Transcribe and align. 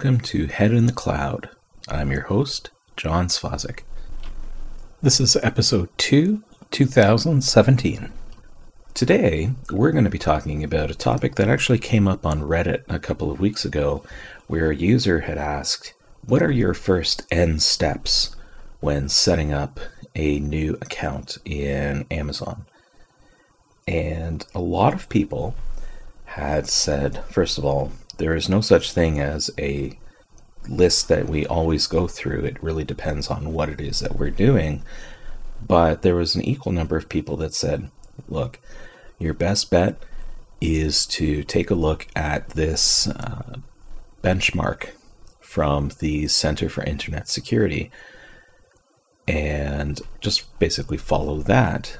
Welcome 0.00 0.20
to 0.20 0.46
Head 0.46 0.72
in 0.72 0.86
the 0.86 0.94
Cloud. 0.94 1.50
I'm 1.86 2.10
your 2.10 2.22
host, 2.22 2.70
John 2.96 3.26
Svazik. 3.26 3.80
This 5.02 5.20
is 5.20 5.36
episode 5.36 5.90
2, 5.98 6.42
2017. 6.70 8.10
Today, 8.94 9.50
we're 9.70 9.92
going 9.92 10.04
to 10.04 10.08
be 10.08 10.16
talking 10.16 10.64
about 10.64 10.90
a 10.90 10.94
topic 10.94 11.34
that 11.34 11.50
actually 11.50 11.80
came 11.80 12.08
up 12.08 12.24
on 12.24 12.40
Reddit 12.40 12.84
a 12.88 12.98
couple 12.98 13.30
of 13.30 13.40
weeks 13.40 13.66
ago, 13.66 14.02
where 14.46 14.70
a 14.70 14.74
user 14.74 15.20
had 15.20 15.36
asked, 15.36 15.92
What 16.26 16.42
are 16.42 16.50
your 16.50 16.72
first 16.72 17.26
N 17.30 17.60
steps 17.60 18.34
when 18.80 19.10
setting 19.10 19.52
up 19.52 19.80
a 20.14 20.38
new 20.40 20.78
account 20.80 21.36
in 21.44 22.06
Amazon? 22.10 22.64
And 23.86 24.46
a 24.54 24.60
lot 24.60 24.94
of 24.94 25.10
people 25.10 25.54
had 26.24 26.68
said, 26.68 27.22
first 27.24 27.58
of 27.58 27.66
all, 27.66 27.92
there 28.20 28.36
is 28.36 28.50
no 28.50 28.60
such 28.60 28.92
thing 28.92 29.18
as 29.18 29.50
a 29.58 29.98
list 30.68 31.08
that 31.08 31.26
we 31.26 31.46
always 31.46 31.86
go 31.86 32.06
through. 32.06 32.44
It 32.44 32.62
really 32.62 32.84
depends 32.84 33.28
on 33.28 33.54
what 33.54 33.70
it 33.70 33.80
is 33.80 34.00
that 34.00 34.16
we're 34.16 34.30
doing. 34.30 34.82
But 35.66 36.02
there 36.02 36.14
was 36.14 36.34
an 36.34 36.42
equal 36.42 36.72
number 36.72 36.98
of 36.98 37.08
people 37.08 37.38
that 37.38 37.54
said, 37.54 37.90
look, 38.28 38.60
your 39.18 39.32
best 39.32 39.70
bet 39.70 40.02
is 40.60 41.06
to 41.06 41.42
take 41.44 41.70
a 41.70 41.74
look 41.74 42.08
at 42.14 42.50
this 42.50 43.08
uh, 43.08 43.56
benchmark 44.22 44.90
from 45.40 45.90
the 45.98 46.28
Center 46.28 46.68
for 46.68 46.84
Internet 46.84 47.26
Security 47.26 47.90
and 49.26 50.02
just 50.20 50.58
basically 50.58 50.98
follow 50.98 51.38
that 51.38 51.98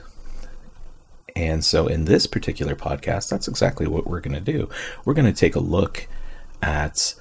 and 1.37 1.65
so, 1.65 1.87
in 1.87 2.05
this 2.05 2.27
particular 2.27 2.75
podcast, 2.75 3.29
that's 3.29 3.49
exactly 3.49 3.87
what 3.87 4.07
we're 4.07 4.21
going 4.21 4.35
to 4.35 4.53
do. 4.53 4.69
We're 5.05 5.15
going 5.15 5.33
to 5.33 5.39
take 5.39 5.57
a 5.57 5.61
look 5.61 6.09
at 6.63 7.15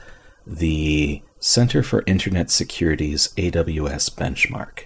the 0.46 1.22
Center 1.40 1.84
for 1.84 2.04
Internet 2.06 2.52
Security's 2.52 3.30
AWS 3.38 4.14
benchmark. 4.16 4.86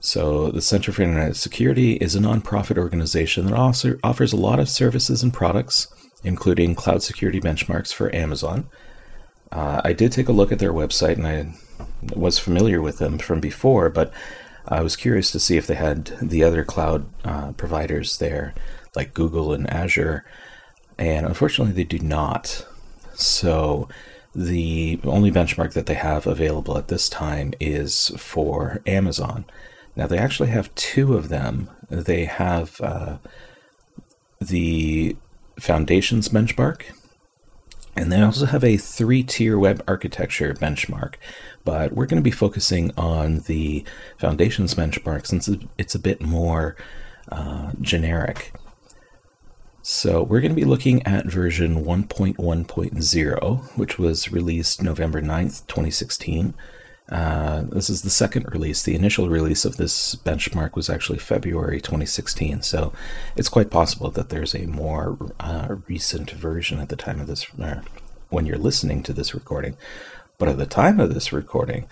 So, 0.00 0.50
the 0.50 0.62
Center 0.62 0.92
for 0.92 1.02
Internet 1.02 1.36
Security 1.36 1.94
is 1.96 2.16
a 2.16 2.20
nonprofit 2.20 2.78
organization 2.78 3.46
that 3.46 3.54
also 3.54 3.98
offers 4.02 4.32
a 4.32 4.36
lot 4.38 4.58
of 4.58 4.68
services 4.68 5.22
and 5.22 5.32
products, 5.32 5.88
including 6.24 6.74
cloud 6.74 7.02
security 7.02 7.40
benchmarks 7.40 7.92
for 7.92 8.14
Amazon. 8.14 8.68
Uh, 9.52 9.82
I 9.84 9.92
did 9.92 10.12
take 10.12 10.28
a 10.28 10.32
look 10.32 10.52
at 10.52 10.58
their 10.58 10.72
website 10.72 11.16
and 11.16 11.26
I 11.26 11.54
was 12.14 12.38
familiar 12.38 12.80
with 12.80 12.98
them 12.98 13.18
from 13.18 13.40
before, 13.40 13.90
but 13.90 14.12
I 14.66 14.80
was 14.82 14.96
curious 14.96 15.30
to 15.32 15.40
see 15.40 15.56
if 15.56 15.66
they 15.66 15.74
had 15.74 16.06
the 16.22 16.44
other 16.44 16.64
cloud 16.64 17.06
uh, 17.24 17.52
providers 17.52 18.18
there, 18.18 18.54
like 18.94 19.14
Google 19.14 19.52
and 19.52 19.68
Azure, 19.68 20.24
and 20.98 21.26
unfortunately 21.26 21.74
they 21.74 21.84
do 21.84 21.98
not. 21.98 22.66
So 23.22 23.88
the 24.34 25.00
only 25.04 25.30
benchmark 25.30 25.72
that 25.72 25.86
they 25.86 25.94
have 25.94 26.26
available 26.26 26.78
at 26.78 26.88
this 26.88 27.08
time 27.08 27.52
is 27.60 28.08
for 28.16 28.80
Amazon. 28.86 29.44
Now 29.96 30.06
they 30.06 30.18
actually 30.18 30.50
have 30.50 30.74
two 30.74 31.16
of 31.16 31.28
them. 31.28 31.70
They 31.88 32.24
have 32.24 32.80
uh, 32.80 33.18
the 34.40 35.16
Foundations 35.58 36.30
benchmark, 36.30 36.84
and 37.94 38.10
they 38.10 38.22
also 38.22 38.46
have 38.46 38.64
a 38.64 38.78
three 38.78 39.22
tier 39.22 39.58
web 39.58 39.82
architecture 39.86 40.54
benchmark 40.54 41.16
but 41.64 41.92
we're 41.92 42.06
going 42.06 42.20
to 42.20 42.22
be 42.22 42.30
focusing 42.30 42.92
on 42.96 43.40
the 43.40 43.84
foundations 44.18 44.74
benchmark 44.74 45.26
since 45.26 45.48
it's 45.78 45.94
a 45.94 45.98
bit 45.98 46.20
more 46.20 46.76
uh, 47.30 47.72
generic. 47.80 48.52
So 49.82 50.22
we're 50.22 50.42
going 50.42 50.52
to 50.52 50.60
be 50.60 50.66
looking 50.66 51.02
at 51.06 51.24
version 51.24 51.84
1.1.0, 51.84 53.78
which 53.78 53.98
was 53.98 54.30
released 54.30 54.82
November 54.82 55.22
9th, 55.22 55.66
2016. 55.68 56.52
Uh, 57.08 57.62
this 57.62 57.88
is 57.88 58.02
the 58.02 58.10
second 58.10 58.46
release. 58.52 58.82
The 58.82 58.94
initial 58.94 59.30
release 59.30 59.64
of 59.64 59.78
this 59.78 60.16
benchmark 60.16 60.76
was 60.76 60.90
actually 60.90 61.18
February 61.18 61.80
2016, 61.80 62.60
so 62.60 62.92
it's 63.36 63.48
quite 63.48 63.70
possible 63.70 64.10
that 64.10 64.28
there's 64.28 64.54
a 64.54 64.66
more 64.66 65.16
uh, 65.40 65.76
recent 65.88 66.30
version 66.30 66.78
at 66.78 66.90
the 66.90 66.96
time 66.96 67.18
of 67.18 67.26
this, 67.26 67.46
uh, 67.58 67.80
when 68.28 68.44
you're 68.44 68.58
listening 68.58 69.02
to 69.04 69.14
this 69.14 69.34
recording. 69.34 69.78
But 70.36 70.50
at 70.50 70.58
the 70.58 70.66
time 70.66 71.00
of 71.00 71.14
this 71.14 71.32
recording, 71.32 71.86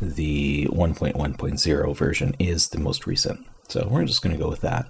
the 0.00 0.68
1.1.0 0.70 1.96
version 1.96 2.34
is 2.38 2.70
the 2.70 2.80
most 2.80 3.06
recent. 3.06 3.46
So 3.68 3.86
we're 3.90 4.06
just 4.06 4.22
going 4.22 4.34
to 4.34 4.42
go 4.42 4.48
with 4.48 4.62
that. 4.62 4.86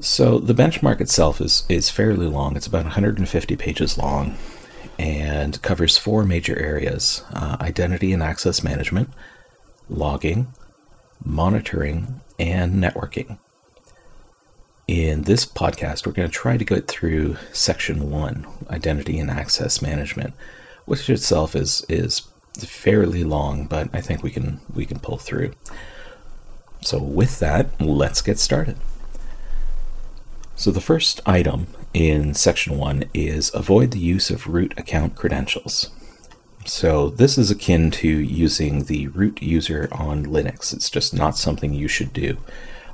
So 0.00 0.38
the 0.38 0.54
benchmark 0.54 1.00
itself 1.00 1.40
is, 1.40 1.64
is 1.68 1.90
fairly 1.90 2.26
long. 2.26 2.56
It's 2.56 2.66
about 2.66 2.84
150 2.84 3.56
pages 3.56 3.96
long 3.96 4.36
and 4.98 5.60
covers 5.62 5.96
four 5.96 6.24
major 6.24 6.58
areas 6.58 7.24
uh, 7.32 7.56
identity 7.60 8.12
and 8.12 8.22
access 8.22 8.62
management, 8.62 9.10
logging, 9.88 10.48
monitoring, 11.24 12.20
and 12.38 12.82
networking. 12.82 13.38
In 14.86 15.22
this 15.22 15.44
podcast, 15.44 16.06
we're 16.06 16.12
going 16.12 16.28
to 16.28 16.34
try 16.34 16.56
to 16.56 16.64
get 16.64 16.86
through 16.88 17.36
section 17.52 18.10
one 18.10 18.46
identity 18.70 19.18
and 19.18 19.30
access 19.30 19.82
management 19.82 20.34
which 20.86 21.10
itself 21.10 21.54
is 21.54 21.84
is 21.88 22.22
fairly 22.58 23.22
long, 23.22 23.66
but 23.66 23.90
I 23.92 24.00
think 24.00 24.22
we 24.22 24.30
can 24.30 24.60
we 24.72 24.86
can 24.86 24.98
pull 24.98 25.18
through. 25.18 25.52
So 26.80 26.98
with 26.98 27.40
that, 27.40 27.78
let's 27.80 28.22
get 28.22 28.38
started. 28.38 28.78
So 30.58 30.70
the 30.70 30.80
first 30.80 31.20
item 31.26 31.66
in 31.92 32.32
section 32.32 32.78
1 32.78 33.04
is 33.12 33.54
avoid 33.54 33.90
the 33.90 33.98
use 33.98 34.30
of 34.30 34.46
root 34.46 34.72
account 34.78 35.14
credentials. 35.14 35.90
So 36.64 37.10
this 37.10 37.36
is 37.36 37.50
akin 37.50 37.90
to 37.92 38.08
using 38.08 38.84
the 38.84 39.08
root 39.08 39.42
user 39.42 39.86
on 39.92 40.24
Linux. 40.24 40.72
It's 40.72 40.88
just 40.88 41.12
not 41.12 41.36
something 41.36 41.74
you 41.74 41.88
should 41.88 42.12
do. 42.14 42.38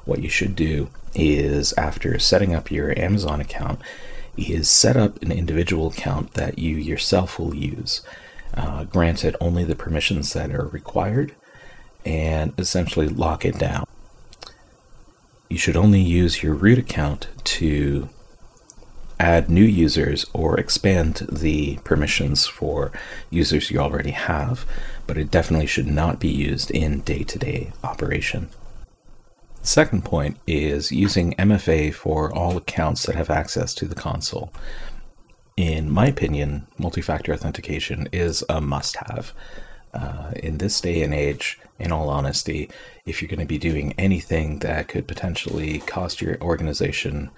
What 0.04 0.22
you 0.22 0.28
should 0.28 0.56
do 0.56 0.90
is 1.14 1.72
after 1.74 2.18
setting 2.18 2.52
up 2.52 2.72
your 2.72 2.98
Amazon 2.98 3.40
account 3.40 3.80
is 4.36 4.68
set 4.68 4.96
up 4.96 5.22
an 5.22 5.30
individual 5.30 5.86
account 5.86 6.34
that 6.34 6.58
you 6.58 6.74
yourself 6.74 7.38
will 7.38 7.54
use. 7.54 8.02
Uh, 8.54 8.84
grant 8.84 9.24
it 9.24 9.36
only 9.40 9.62
the 9.62 9.76
permissions 9.76 10.32
that 10.32 10.50
are 10.50 10.66
required 10.66 11.32
and 12.04 12.52
essentially 12.58 13.08
lock 13.08 13.44
it 13.44 13.56
down. 13.56 13.86
You 15.52 15.58
should 15.58 15.76
only 15.76 16.00
use 16.00 16.42
your 16.42 16.54
root 16.54 16.78
account 16.78 17.28
to 17.44 18.08
add 19.20 19.50
new 19.50 19.66
users 19.66 20.24
or 20.32 20.58
expand 20.58 21.28
the 21.30 21.76
permissions 21.84 22.46
for 22.46 22.90
users 23.28 23.70
you 23.70 23.78
already 23.78 24.12
have, 24.12 24.64
but 25.06 25.18
it 25.18 25.30
definitely 25.30 25.66
should 25.66 25.86
not 25.86 26.18
be 26.18 26.30
used 26.30 26.70
in 26.70 27.00
day 27.00 27.22
to 27.24 27.38
day 27.38 27.70
operation. 27.84 28.48
Second 29.60 30.06
point 30.06 30.38
is 30.46 30.90
using 30.90 31.34
MFA 31.34 31.92
for 31.92 32.32
all 32.32 32.56
accounts 32.56 33.04
that 33.04 33.16
have 33.16 33.28
access 33.28 33.74
to 33.74 33.84
the 33.84 33.94
console. 33.94 34.54
In 35.58 35.90
my 35.90 36.06
opinion, 36.06 36.66
multi 36.78 37.02
factor 37.02 37.30
authentication 37.30 38.08
is 38.10 38.42
a 38.48 38.62
must 38.62 38.96
have. 39.06 39.34
Uh, 39.92 40.32
in 40.36 40.58
this 40.58 40.80
day 40.80 41.02
and 41.02 41.12
age, 41.12 41.58
in 41.78 41.92
all 41.92 42.08
honesty, 42.08 42.70
if 43.04 43.20
you're 43.20 43.28
going 43.28 43.40
to 43.40 43.46
be 43.46 43.58
doing 43.58 43.94
anything 43.98 44.60
that 44.60 44.88
could 44.88 45.06
potentially 45.06 45.80
cost 45.80 46.22
your 46.22 46.40
organization 46.40 47.30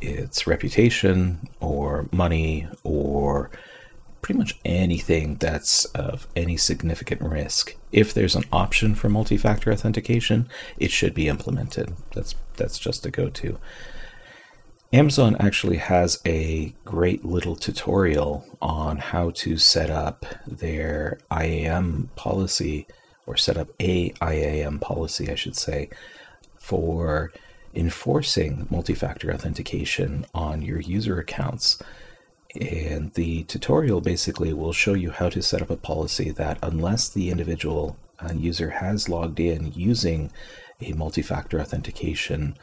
its 0.00 0.46
reputation 0.46 1.48
or 1.60 2.08
money 2.12 2.68
or 2.84 3.50
pretty 4.22 4.38
much 4.38 4.58
anything 4.64 5.36
that's 5.36 5.84
of 5.86 6.26
any 6.34 6.56
significant 6.56 7.20
risk. 7.22 7.76
If 7.92 8.12
there's 8.12 8.34
an 8.34 8.44
option 8.52 8.94
for 8.94 9.08
multi-factor 9.08 9.72
authentication, 9.72 10.48
it 10.78 10.90
should 10.90 11.14
be 11.14 11.28
implemented. 11.28 11.94
That's 12.14 12.34
that's 12.56 12.78
just 12.78 13.06
a 13.06 13.10
go-to. 13.10 13.58
Amazon 14.92 15.36
actually 15.40 15.78
has 15.78 16.20
a 16.24 16.72
great 16.84 17.24
little 17.24 17.56
tutorial 17.56 18.46
on 18.62 18.98
how 18.98 19.30
to 19.30 19.58
set 19.58 19.90
up 19.90 20.24
their 20.46 21.18
IAM 21.30 22.08
policy 22.14 22.86
or 23.26 23.36
set 23.36 23.56
up 23.56 23.68
a 23.80 24.14
IAM 24.22 24.78
policy, 24.78 25.28
I 25.28 25.34
should 25.34 25.56
say, 25.56 25.90
for 26.54 27.32
enforcing 27.74 28.68
multi-factor 28.70 29.32
authentication 29.32 30.24
on 30.32 30.62
your 30.62 30.80
user 30.80 31.18
accounts. 31.18 31.82
And 32.58 33.12
the 33.14 33.42
tutorial 33.44 34.00
basically 34.00 34.52
will 34.52 34.72
show 34.72 34.94
you 34.94 35.10
how 35.10 35.28
to 35.30 35.42
set 35.42 35.60
up 35.60 35.70
a 35.70 35.76
policy 35.76 36.30
that 36.30 36.58
unless 36.62 37.08
the 37.08 37.30
individual 37.30 37.96
uh, 38.20 38.32
user 38.32 38.70
has 38.70 39.08
logged 39.08 39.40
in 39.40 39.72
using 39.72 40.30
a 40.80 40.92
multi-factor 40.92 41.60
authentication 41.60 42.56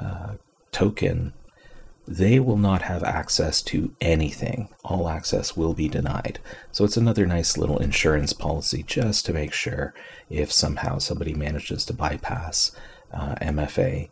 uh, 0.00 0.34
token, 0.72 1.32
they 2.06 2.38
will 2.38 2.58
not 2.58 2.82
have 2.82 3.02
access 3.02 3.62
to 3.62 3.94
anything. 4.00 4.68
All 4.84 5.08
access 5.08 5.56
will 5.56 5.72
be 5.72 5.88
denied. 5.88 6.38
So 6.70 6.84
it's 6.84 6.96
another 6.96 7.26
nice 7.26 7.56
little 7.56 7.78
insurance 7.78 8.32
policy 8.32 8.82
just 8.82 9.24
to 9.26 9.32
make 9.32 9.52
sure 9.52 9.94
if 10.28 10.52
somehow 10.52 10.98
somebody 10.98 11.34
manages 11.34 11.84
to 11.86 11.94
bypass 11.94 12.72
uh, 13.12 13.36
MFA, 13.36 14.10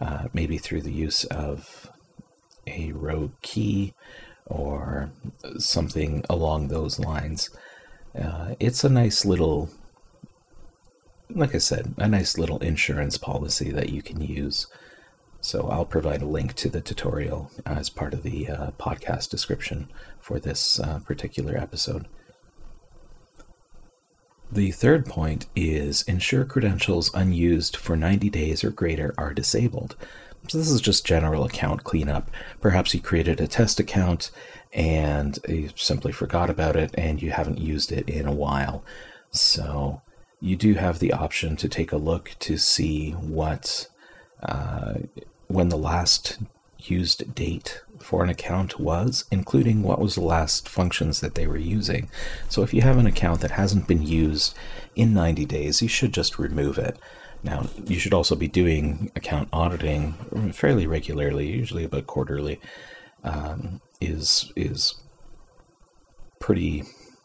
uh, 0.00 0.28
maybe 0.32 0.58
through 0.58 0.82
the 0.82 0.92
use 0.92 1.24
of 1.24 1.90
a 2.66 2.92
rogue 2.92 3.32
key 3.42 3.94
or 4.46 5.10
something 5.58 6.24
along 6.28 6.68
those 6.68 6.98
lines. 6.98 7.50
Uh, 8.18 8.54
it's 8.58 8.84
a 8.84 8.88
nice 8.88 9.24
little, 9.24 9.70
like 11.30 11.54
I 11.54 11.58
said, 11.58 11.94
a 11.96 12.08
nice 12.08 12.36
little 12.36 12.58
insurance 12.58 13.16
policy 13.16 13.70
that 13.70 13.90
you 13.90 14.02
can 14.02 14.20
use. 14.20 14.66
So 15.40 15.68
I'll 15.68 15.86
provide 15.86 16.22
a 16.22 16.26
link 16.26 16.54
to 16.56 16.68
the 16.68 16.80
tutorial 16.80 17.50
as 17.64 17.88
part 17.88 18.12
of 18.12 18.22
the 18.22 18.48
uh, 18.48 18.70
podcast 18.72 19.30
description 19.30 19.88
for 20.20 20.38
this 20.38 20.78
uh, 20.78 21.00
particular 21.00 21.56
episode. 21.56 22.06
The 24.52 24.72
third 24.72 25.06
point 25.06 25.46
is 25.54 26.02
ensure 26.02 26.44
credentials 26.44 27.10
unused 27.14 27.76
for 27.76 27.96
90 27.96 28.28
days 28.30 28.64
or 28.64 28.70
greater 28.70 29.14
are 29.16 29.32
disabled. 29.32 29.96
So 30.48 30.58
this 30.58 30.70
is 30.70 30.80
just 30.80 31.06
general 31.06 31.44
account 31.44 31.84
cleanup. 31.84 32.30
Perhaps 32.60 32.92
you 32.92 33.00
created 33.00 33.40
a 33.40 33.46
test 33.46 33.78
account 33.78 34.30
and 34.72 35.38
you 35.48 35.70
simply 35.76 36.12
forgot 36.12 36.50
about 36.50 36.76
it 36.76 36.90
and 36.94 37.22
you 37.22 37.30
haven't 37.30 37.58
used 37.58 37.92
it 37.92 38.08
in 38.08 38.26
a 38.26 38.34
while. 38.34 38.84
So 39.30 40.02
you 40.40 40.56
do 40.56 40.74
have 40.74 40.98
the 40.98 41.12
option 41.12 41.56
to 41.56 41.68
take 41.68 41.92
a 41.92 41.96
look 41.96 42.34
to 42.40 42.56
see 42.56 43.12
what 43.12 43.86
uh, 44.42 44.94
when 45.48 45.68
the 45.68 45.76
last 45.76 46.38
used 46.78 47.34
date 47.34 47.82
for 47.98 48.24
an 48.24 48.30
account 48.30 48.80
was, 48.80 49.24
including 49.30 49.82
what 49.82 50.00
was 50.00 50.14
the 50.14 50.22
last 50.22 50.68
functions 50.68 51.20
that 51.20 51.34
they 51.34 51.46
were 51.46 51.58
using. 51.58 52.08
So 52.48 52.62
if 52.62 52.72
you 52.72 52.80
have 52.82 52.96
an 52.96 53.06
account 53.06 53.40
that 53.42 53.50
hasn't 53.52 53.86
been 53.86 54.02
used 54.02 54.56
in 54.96 55.12
90 55.12 55.44
days, 55.44 55.82
you 55.82 55.88
should 55.88 56.14
just 56.14 56.38
remove 56.38 56.78
it. 56.78 56.98
Now, 57.42 57.66
you 57.86 57.98
should 57.98 58.14
also 58.14 58.34
be 58.34 58.48
doing 58.48 59.10
account 59.16 59.48
auditing 59.52 60.52
fairly 60.52 60.86
regularly, 60.86 61.48
usually 61.48 61.84
about 61.84 62.06
quarterly. 62.06 62.60
Um, 63.22 63.80
is 64.00 64.50
is 64.56 64.94
pretty 66.38 66.84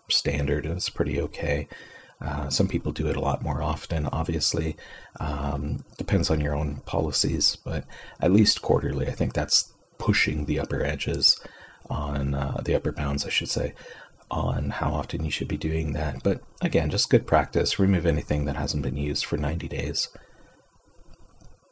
standard. 0.09 0.65
It's 0.65 0.89
pretty 0.89 1.19
okay. 1.21 1.67
Uh, 2.21 2.49
some 2.49 2.67
people 2.67 2.91
do 2.91 3.07
it 3.07 3.15
a 3.15 3.21
lot 3.21 3.43
more 3.43 3.61
often, 3.61 4.05
obviously. 4.07 4.77
Um, 5.19 5.83
depends 5.97 6.29
on 6.29 6.39
your 6.39 6.55
own 6.55 6.77
policies, 6.85 7.57
but 7.63 7.85
at 8.21 8.31
least 8.31 8.61
quarterly. 8.61 9.07
I 9.07 9.11
think 9.11 9.33
that's 9.33 9.73
pushing 9.97 10.45
the 10.45 10.59
upper 10.59 10.83
edges 10.83 11.39
on 11.89 12.33
uh, 12.33 12.61
the 12.63 12.75
upper 12.75 12.91
bounds, 12.91 13.25
I 13.25 13.29
should 13.29 13.49
say, 13.49 13.73
on 14.31 14.71
how 14.71 14.91
often 14.91 15.23
you 15.23 15.31
should 15.31 15.47
be 15.47 15.57
doing 15.57 15.93
that. 15.93 16.23
But 16.23 16.41
again, 16.61 16.89
just 16.89 17.09
good 17.09 17.27
practice. 17.27 17.79
Remove 17.79 18.05
anything 18.05 18.45
that 18.45 18.55
hasn't 18.55 18.83
been 18.83 18.97
used 18.97 19.25
for 19.25 19.37
90 19.37 19.67
days. 19.67 20.09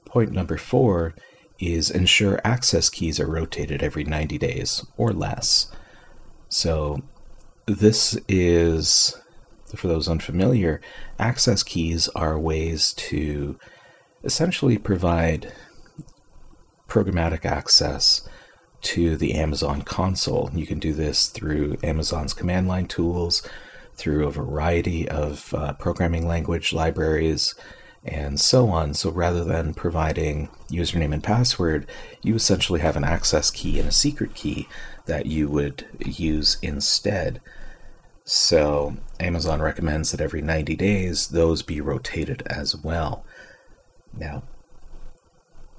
Point 0.05 0.31
number 0.31 0.57
four 0.57 1.15
is 1.59 1.89
ensure 1.89 2.41
access 2.43 2.89
keys 2.89 3.19
are 3.19 3.29
rotated 3.29 3.81
every 3.81 4.03
90 4.03 4.37
days 4.37 4.85
or 4.97 5.13
less. 5.13 5.71
So, 6.49 7.01
this 7.65 8.17
is, 8.27 9.17
for 9.75 9.87
those 9.87 10.07
unfamiliar, 10.07 10.81
access 11.19 11.63
keys 11.63 12.07
are 12.09 12.37
ways 12.37 12.93
to 12.93 13.57
essentially 14.23 14.77
provide 14.77 15.51
programmatic 16.87 17.45
access 17.45 18.27
to 18.81 19.15
the 19.15 19.33
Amazon 19.33 19.81
console. 19.81 20.51
You 20.53 20.67
can 20.67 20.79
do 20.79 20.93
this 20.93 21.27
through 21.27 21.77
Amazon's 21.83 22.33
command 22.33 22.67
line 22.67 22.87
tools, 22.87 23.41
through 23.95 24.27
a 24.27 24.31
variety 24.31 25.07
of 25.07 25.53
uh, 25.53 25.73
programming 25.73 26.27
language 26.27 26.73
libraries, 26.73 27.55
and 28.05 28.39
so 28.39 28.69
on. 28.69 28.93
So 28.93 29.09
rather 29.09 29.43
than 29.43 29.73
providing 29.73 30.49
username 30.69 31.13
and 31.13 31.23
password, 31.23 31.89
you 32.21 32.35
essentially 32.35 32.81
have 32.81 32.97
an 32.97 33.03
access 33.03 33.49
key 33.49 33.79
and 33.79 33.87
a 33.87 33.93
secret 33.93 34.35
key 34.35 34.67
that 35.05 35.25
you 35.25 35.49
would 35.49 35.85
use 36.05 36.57
instead. 36.61 37.41
So 38.25 38.95
Amazon 39.19 39.61
recommends 39.61 40.11
that 40.11 40.21
every 40.21 40.41
90 40.41 40.75
days 40.75 41.29
those 41.29 41.61
be 41.61 41.81
rotated 41.81 42.43
as 42.45 42.75
well. 42.75 43.25
Now, 44.13 44.43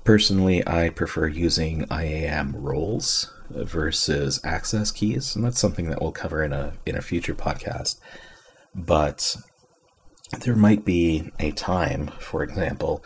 personally, 0.04 0.66
I 0.66 0.90
prefer 0.90 1.26
using 1.26 1.86
IAM 1.90 2.56
roles 2.56 3.32
versus 3.48 4.40
access 4.44 4.90
keys, 4.90 5.34
and 5.34 5.44
that's 5.44 5.58
something 5.58 5.88
that 5.88 6.00
we'll 6.00 6.12
cover 6.12 6.42
in 6.42 6.52
a 6.52 6.74
in 6.84 6.96
a 6.96 7.02
future 7.02 7.34
podcast. 7.34 7.98
But 8.74 9.36
there 10.40 10.56
might 10.56 10.84
be 10.84 11.30
a 11.38 11.52
time, 11.52 12.08
for 12.18 12.42
example, 12.42 13.02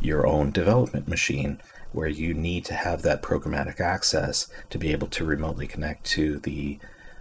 your 0.00 0.26
own 0.26 0.52
development 0.52 1.08
machine 1.08 1.60
where 1.92 2.08
you 2.08 2.32
need 2.32 2.64
to 2.64 2.74
have 2.74 3.02
that 3.02 3.22
programmatic 3.22 3.80
access 3.80 4.46
to 4.70 4.78
be 4.78 4.92
able 4.92 5.08
to 5.08 5.24
remotely 5.24 5.66
connect 5.66 6.04
to 6.04 6.38
the 6.38 6.78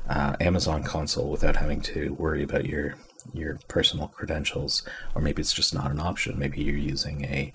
uh, 0.09 0.35
Amazon 0.41 0.83
console 0.83 1.29
without 1.29 1.57
having 1.57 1.81
to 1.81 2.13
worry 2.13 2.43
about 2.43 2.65
your 2.65 2.95
your 3.33 3.59
personal 3.67 4.07
credentials, 4.07 4.83
or 5.13 5.21
maybe 5.21 5.41
it's 5.41 5.53
just 5.53 5.73
not 5.73 5.91
an 5.91 5.99
option. 5.99 6.39
Maybe 6.39 6.63
you're 6.63 6.75
using 6.75 7.25
a 7.25 7.53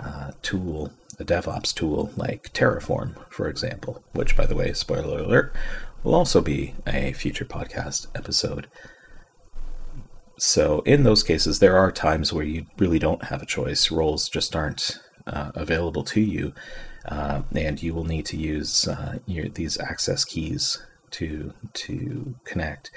uh, 0.00 0.32
tool, 0.42 0.92
a 1.20 1.24
DevOps 1.24 1.72
tool 1.74 2.10
like 2.16 2.52
Terraform, 2.52 3.14
for 3.30 3.48
example, 3.48 4.02
which, 4.12 4.36
by 4.36 4.46
the 4.46 4.56
way, 4.56 4.72
spoiler 4.72 5.20
alert, 5.20 5.54
will 6.02 6.14
also 6.14 6.40
be 6.40 6.74
a 6.86 7.12
future 7.12 7.44
podcast 7.44 8.08
episode. 8.14 8.68
So, 10.38 10.80
in 10.80 11.04
those 11.04 11.22
cases, 11.22 11.60
there 11.60 11.78
are 11.78 11.92
times 11.92 12.32
where 12.32 12.44
you 12.44 12.66
really 12.78 12.98
don't 12.98 13.24
have 13.24 13.42
a 13.42 13.46
choice. 13.46 13.90
Roles 13.90 14.28
just 14.28 14.56
aren't 14.56 14.98
uh, 15.26 15.52
available 15.54 16.04
to 16.04 16.20
you, 16.20 16.52
uh, 17.06 17.42
and 17.54 17.82
you 17.82 17.94
will 17.94 18.04
need 18.04 18.26
to 18.26 18.36
use 18.36 18.88
uh, 18.88 19.18
your, 19.26 19.48
these 19.48 19.78
access 19.78 20.24
keys 20.24 20.78
to 21.12 21.52
to 21.74 22.34
connect. 22.44 22.90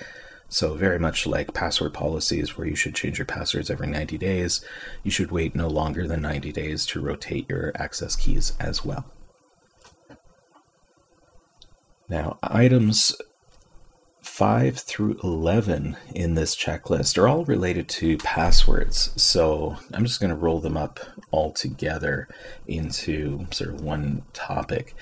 So, 0.52 0.74
very 0.74 0.98
much 0.98 1.28
like 1.28 1.54
password 1.54 1.94
policies, 1.94 2.58
where 2.58 2.66
you 2.66 2.76
should 2.76 2.96
change 2.96 3.20
your 3.20 3.26
passwords 3.26 3.70
every 3.70 3.86
90 3.86 4.18
days, 4.18 4.66
you 5.04 5.12
should 5.12 5.32
wait 5.32 5.54
no 5.54 5.68
longer 5.68 6.08
than 6.08 6.24
90 6.24 6.52
days 6.52 6.88
to 6.88 7.00
rotate 7.00 7.48
your 7.48 7.72
access 7.76 8.16
keys 8.16 8.54
as 8.60 8.84
well. 8.84 9.06
Now, 12.10 12.40
items 12.42 13.16
5 14.22 14.80
through 14.80 15.20
11 15.24 15.98
in 16.16 16.34
this 16.34 16.56
checklist 16.56 17.18
are 17.18 17.28
all 17.28 17.46
related 17.46 17.88
to 17.90 18.18
passwords. 18.18 19.12
So 19.22 19.78
I'm 19.94 20.06
just 20.06 20.20
going 20.20 20.32
to 20.32 20.36
roll 20.36 20.60
them 20.60 20.78
up 20.78 21.00
all 21.30 21.52
together 21.52 22.28
into 22.68 23.46
sort 23.52 23.76
of 23.76 23.82
one 23.82 24.24
topic. 24.34 24.96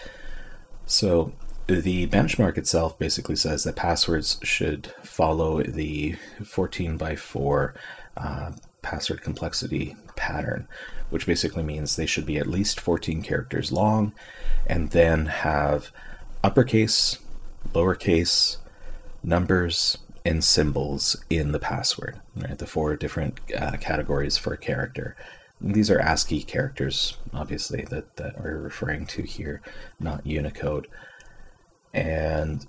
So 0.86 1.32
the 1.68 2.08
benchmark 2.08 2.58
itself 2.58 2.98
basically 2.98 3.36
says 3.36 3.64
that 3.64 3.76
passwords 3.76 4.40
should 4.42 4.88
follow 5.04 5.62
the 5.62 6.16
14 6.44 6.98
by 6.98 7.16
4 7.16 7.74
uh, 8.16 8.52
password 8.82 9.22
complexity 9.22 9.96
pattern, 10.16 10.68
which 11.10 11.26
basically 11.26 11.64
means 11.64 11.96
they 11.96 12.06
should 12.06 12.26
be 12.26 12.38
at 12.38 12.48
least 12.48 12.80
14 12.80 13.22
characters 13.22 13.72
long 13.72 14.14
and 14.66 14.92
then 14.92 15.26
have 15.26 15.92
uppercase, 16.44 17.20
lowercase, 17.74 18.58
numbers 19.24 19.98
and 20.26 20.44
symbols 20.44 21.16
in 21.30 21.52
the 21.52 21.60
password, 21.60 22.20
right? 22.36 22.58
The 22.58 22.66
four 22.66 22.96
different 22.96 23.40
uh, 23.58 23.78
categories 23.78 24.38
for 24.38 24.54
a 24.54 24.58
character. 24.58 25.16
These 25.60 25.90
are 25.90 26.00
ASCII 26.00 26.44
characters, 26.44 27.18
obviously, 27.34 27.84
that, 27.90 28.16
that 28.18 28.42
we're 28.42 28.58
referring 28.58 29.06
to 29.08 29.24
here, 29.24 29.62
not 30.00 30.26
Unicode. 30.26 30.88
And 31.98 32.68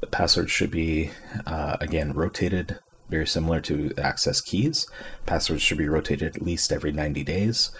the 0.00 0.06
password 0.06 0.50
should 0.50 0.70
be, 0.70 1.10
uh, 1.46 1.78
again, 1.80 2.12
rotated, 2.12 2.78
very 3.08 3.26
similar 3.26 3.60
to 3.62 3.92
access 3.96 4.42
keys. 4.42 4.86
Passwords 5.24 5.62
should 5.62 5.78
be 5.78 5.88
rotated 5.88 6.36
at 6.36 6.42
least 6.42 6.70
every 6.70 6.92
90 6.92 7.24
days. 7.24 7.70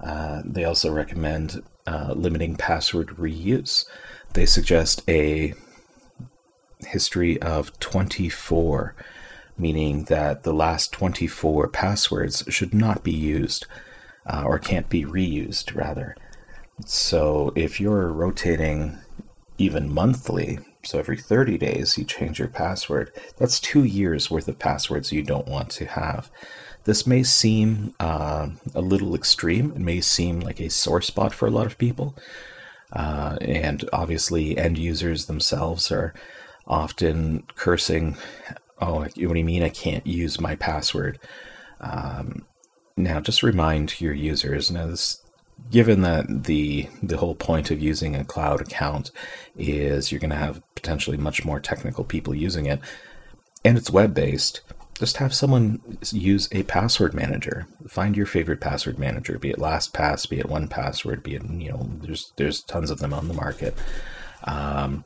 Uh, 0.00 0.40
they 0.46 0.64
also 0.64 0.90
recommend 0.90 1.62
uh, 1.86 2.14
limiting 2.16 2.56
password 2.56 3.08
reuse. 3.18 3.84
They 4.32 4.46
suggest 4.46 5.02
a 5.08 5.52
history 6.86 7.40
of 7.42 7.78
24, 7.78 8.94
meaning 9.58 10.04
that 10.04 10.42
the 10.42 10.54
last 10.54 10.90
24 10.92 11.68
passwords 11.68 12.44
should 12.48 12.72
not 12.72 13.04
be 13.04 13.12
used 13.12 13.66
uh, 14.24 14.42
or 14.46 14.58
can't 14.58 14.88
be 14.88 15.04
reused, 15.04 15.74
rather. 15.74 16.16
So 16.86 17.52
if 17.54 17.78
you're 17.78 18.08
rotating 18.08 18.98
even 19.58 19.92
monthly, 19.92 20.58
so 20.84 20.98
every 20.98 21.16
30 21.16 21.58
days 21.58 21.98
you 21.98 22.04
change 22.04 22.38
your 22.38 22.48
password, 22.48 23.12
that's 23.36 23.60
two 23.60 23.84
years 23.84 24.30
worth 24.30 24.48
of 24.48 24.58
passwords 24.58 25.12
you 25.12 25.22
don't 25.22 25.48
want 25.48 25.70
to 25.70 25.86
have. 25.86 26.30
This 26.84 27.06
may 27.06 27.22
seem 27.22 27.94
uh, 28.00 28.48
a 28.74 28.80
little 28.80 29.14
extreme. 29.14 29.72
It 29.72 29.80
may 29.80 30.00
seem 30.00 30.40
like 30.40 30.60
a 30.60 30.70
sore 30.70 31.02
spot 31.02 31.34
for 31.34 31.46
a 31.46 31.50
lot 31.50 31.66
of 31.66 31.76
people. 31.76 32.16
Uh, 32.92 33.36
and 33.42 33.86
obviously, 33.92 34.56
end 34.56 34.78
users 34.78 35.26
themselves 35.26 35.92
are 35.92 36.14
often 36.66 37.42
cursing, 37.56 38.16
"Oh, 38.80 39.00
what 39.00 39.14
do 39.14 39.20
you 39.20 39.28
mean 39.44 39.62
I 39.62 39.68
can't 39.68 40.06
use 40.06 40.40
my 40.40 40.56
password?" 40.56 41.18
Um, 41.80 42.46
now, 42.96 43.20
just 43.20 43.42
remind 43.42 44.00
your 44.00 44.14
users. 44.14 44.70
Now, 44.70 44.86
this 44.86 45.22
given 45.70 46.02
that 46.02 46.44
the 46.44 46.88
the 47.02 47.18
whole 47.18 47.34
point 47.34 47.70
of 47.70 47.80
using 47.80 48.14
a 48.14 48.24
cloud 48.24 48.60
account 48.60 49.10
is 49.56 50.10
you're 50.10 50.20
going 50.20 50.30
to 50.30 50.36
have 50.36 50.62
potentially 50.74 51.16
much 51.16 51.44
more 51.44 51.60
technical 51.60 52.04
people 52.04 52.34
using 52.34 52.66
it, 52.66 52.80
and 53.64 53.76
it's 53.76 53.90
web 53.90 54.14
based, 54.14 54.62
just 54.98 55.18
have 55.18 55.34
someone 55.34 55.80
use 56.10 56.48
a 56.52 56.64
password 56.64 57.14
manager. 57.14 57.66
Find 57.86 58.16
your 58.16 58.26
favorite 58.26 58.60
password 58.60 58.98
manager, 58.98 59.38
be 59.38 59.50
it 59.50 59.58
LastPass, 59.58 60.28
be 60.28 60.40
it 60.40 60.46
1Password, 60.46 61.22
be 61.22 61.36
it 61.36 61.42
you 61.44 61.70
know 61.70 61.88
there's 62.02 62.32
there's 62.36 62.62
tons 62.62 62.90
of 62.90 62.98
them 62.98 63.14
on 63.14 63.28
the 63.28 63.34
market. 63.34 63.74
Um, 64.44 65.04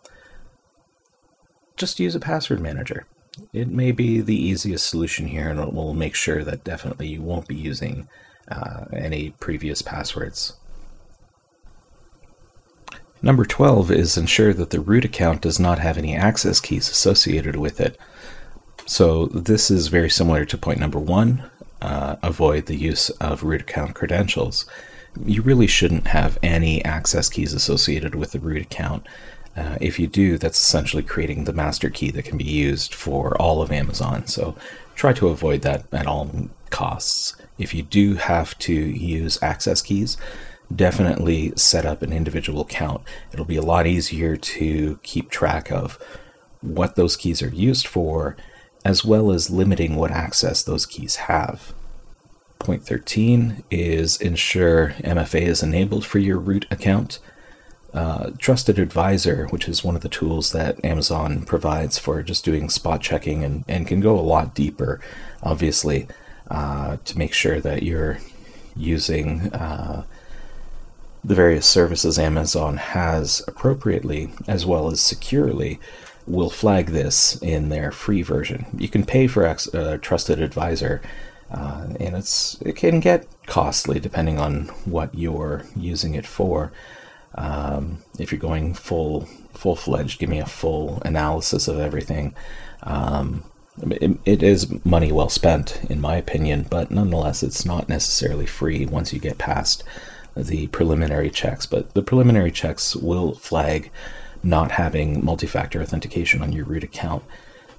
just 1.77 2.01
use 2.01 2.15
a 2.15 2.21
password 2.21 2.61
manager. 2.61 3.07
It 3.53 3.69
may 3.69 3.93
be 3.93 4.21
the 4.21 4.37
easiest 4.37 4.89
solution 4.89 5.27
here, 5.27 5.49
and 5.49 5.59
it 5.59 5.73
will 5.73 5.95
make 5.95 6.15
sure 6.15 6.45
that 6.45 6.65
definitely 6.65 7.09
you 7.09 7.23
won't 7.23 7.49
be 7.49 7.55
using 7.55 8.09
uh, 8.49 8.85
any 8.93 9.31
previous 9.41 9.83
passwords. 9.83 10.55
Number 13.25 13.45
12 13.45 13.93
is 13.93 14.19
ensure 14.19 14.53
that 14.53 14.71
the 14.71 14.81
root 14.81 15.05
account 15.05 15.43
does 15.43 15.61
not 15.61 15.79
have 15.79 15.97
any 15.97 16.17
access 16.17 16.61
keys 16.61 16.91
associated 16.91 17.55
with 17.55 17.81
it. 17.81 17.97
So 18.85 19.27
this 19.27 19.71
is 19.71 19.87
very 19.87 20.11
similar 20.11 20.45
to 20.45 20.59
point 20.59 20.81
number 20.81 20.99
one. 20.99 21.49
Uh, 21.81 22.17
avoid 22.23 22.67
the 22.67 22.77
use 22.77 23.11
of 23.11 23.45
root 23.45 23.61
account 23.63 23.95
credentials. 23.95 24.67
You 25.25 25.43
really 25.43 25.67
shouldn't 25.67 26.09
have 26.09 26.39
any 26.43 26.85
access 26.85 27.29
keys 27.29 27.53
associated 27.53 28.15
with 28.15 28.33
the 28.33 28.41
root 28.41 28.63
account. 28.63 29.07
Uh, 29.57 29.77
if 29.81 29.99
you 29.99 30.07
do, 30.07 30.39
that's 30.39 30.59
essentially 30.59 31.03
creating 31.03 31.45
the 31.45 31.53
master 31.53 31.91
key 31.91 32.11
that 32.11 32.25
can 32.25 32.39
be 32.39 32.45
used 32.45 32.95
for 32.95 33.37
all 33.41 33.63
of 33.63 33.71
Amazon. 33.71 34.27
So 34.27 34.57
try 34.95 35.13
to 35.15 35.29
avoid 35.29 35.63
that 35.63 35.85
at 35.93 36.07
all 36.07 36.31
costs. 36.71 37.37
If 37.59 37.75
you 37.75 37.83
do 37.83 38.15
have 38.15 38.59
to 38.61 38.73
use 38.73 39.43
access 39.43 39.83
keys, 39.83 40.17
definitely 40.75 41.53
set 41.57 41.85
up 41.85 42.03
an 42.03 42.13
individual 42.13 42.63
account. 42.63 43.03
It'll 43.33 43.45
be 43.45 43.57
a 43.57 43.63
lot 43.63 43.87
easier 43.87 44.37
to 44.37 44.99
keep 45.03 45.31
track 45.31 45.71
of 45.71 45.99
what 46.61 46.97
those 46.97 47.17
keys 47.17 47.43
are 47.43 47.49
used 47.49 47.87
for, 47.87 48.37
as 48.85 49.05
well 49.05 49.31
as 49.31 49.51
limiting 49.51 49.97
what 49.97 50.11
access 50.11 50.63
those 50.63 50.87
keys 50.87 51.17
have. 51.17 51.75
Point 52.59 52.85
13 52.85 53.65
is 53.71 54.21
ensure 54.21 54.91
MFA 55.01 55.43
is 55.43 55.63
enabled 55.63 56.07
for 56.07 56.19
your 56.19 56.39
root 56.39 56.67
account. 56.71 57.19
Uh, 57.93 58.31
Trusted 58.39 58.79
Advisor, 58.79 59.47
which 59.49 59.69
is 59.69 59.85
one 59.85 59.97
of 59.97 60.03
the 60.03 60.09
tools 60.09 60.53
that 60.53 60.83
Amazon 60.85 61.43
provides 61.43 61.99
for 61.99 62.23
just 62.23 62.45
doing 62.45 62.71
spot 62.71 63.03
checking 63.03 63.45
and, 63.45 63.65
and 63.69 63.87
can 63.87 64.01
go 64.01 64.19
a 64.19 64.23
lot 64.23 64.55
deeper, 64.55 65.01
obviously, 65.43 66.07
uh, 66.53 66.99
to 67.07 67.19
make 67.19 67.33
sure 67.33 67.61
that 67.61 67.83
you're 67.83 68.19
using 68.77 69.53
uh, 69.55 70.05
the 71.25 71.35
various 71.35 71.67
services 71.67 72.19
Amazon 72.19 72.77
has 72.77 73.43
appropriately 73.49 74.31
as 74.47 74.67
well 74.67 74.91
as 74.91 75.01
securely 75.01 75.81
will 76.27 76.51
flag 76.51 76.89
this 76.89 77.41
in 77.41 77.71
their 77.71 77.91
free 77.91 78.21
version. 78.21 78.67
You 78.77 78.91
can 78.91 79.05
pay 79.07 79.27
for 79.29 79.47
a 79.47 79.57
uh, 79.73 79.97
trusted 79.97 80.43
advisor, 80.43 81.01
uh, 81.51 81.89
and 81.99 82.15
it's 82.17 82.61
it 82.61 82.77
can 82.77 83.01
get 83.01 83.27
costly 83.47 83.99
depending 83.99 84.39
on 84.39 84.65
what 84.85 85.15
you're 85.15 85.65
using 85.75 86.15
it 86.15 86.27
for. 86.27 86.71
Um, 87.35 87.99
if 88.19 88.31
you're 88.31 88.39
going 88.39 88.75
full 88.75 89.23
full 89.55 89.75
fledged, 89.75 90.19
give 90.19 90.29
me 90.29 90.39
a 90.39 90.47
full 90.47 91.01
analysis 91.03 91.67
of 91.67 91.79
everything. 91.79 92.35
Um, 92.83 93.45
it, 93.81 94.19
it 94.25 94.43
is 94.43 94.85
money 94.85 95.13
well 95.13 95.29
spent, 95.29 95.81
in 95.89 96.01
my 96.01 96.17
opinion, 96.17 96.67
but 96.69 96.91
nonetheless, 96.91 97.43
it's 97.43 97.65
not 97.65 97.89
necessarily 97.89 98.47
free 98.47 98.87
once 98.87 99.13
you 99.13 99.19
get 99.19 99.39
past 99.39 99.83
the 100.37 100.67
preliminary 100.69 101.31
checks. 101.31 101.67
But 101.67 101.95
the 101.95 102.03
preliminary 102.03 102.51
checks 102.51 102.95
will 102.97 103.35
flag 103.35 103.91
not 104.43 104.73
having 104.73 105.25
multi 105.25 105.47
factor 105.47 105.81
authentication 105.81 106.43
on 106.43 106.53
your 106.53 106.65
root 106.65 106.85
account 106.85 107.23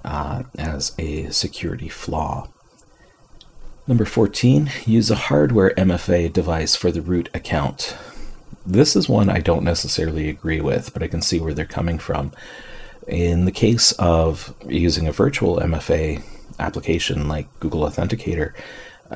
uh, 0.03 0.43
as 0.57 0.93
a 0.97 1.29
security 1.29 1.89
flaw. 1.89 2.47
Number 3.85 4.05
14, 4.05 4.71
use 4.85 5.11
a 5.11 5.15
hardware 5.15 5.71
MFA 5.71 6.31
device 6.31 6.75
for 6.75 6.89
the 6.89 7.01
root 7.01 7.29
account. 7.33 7.97
This 8.65 8.95
is 8.95 9.09
one 9.09 9.29
I 9.29 9.39
don't 9.39 9.65
necessarily 9.65 10.29
agree 10.29 10.61
with, 10.61 10.93
but 10.93 11.03
I 11.03 11.07
can 11.07 11.21
see 11.21 11.41
where 11.41 11.53
they're 11.53 11.65
coming 11.65 11.99
from. 11.99 12.31
In 13.07 13.45
the 13.45 13.51
case 13.51 13.91
of 13.93 14.53
using 14.67 15.07
a 15.07 15.11
virtual 15.11 15.57
MFA 15.57 16.23
application 16.59 17.27
like 17.27 17.47
Google 17.59 17.81
Authenticator, 17.81 18.53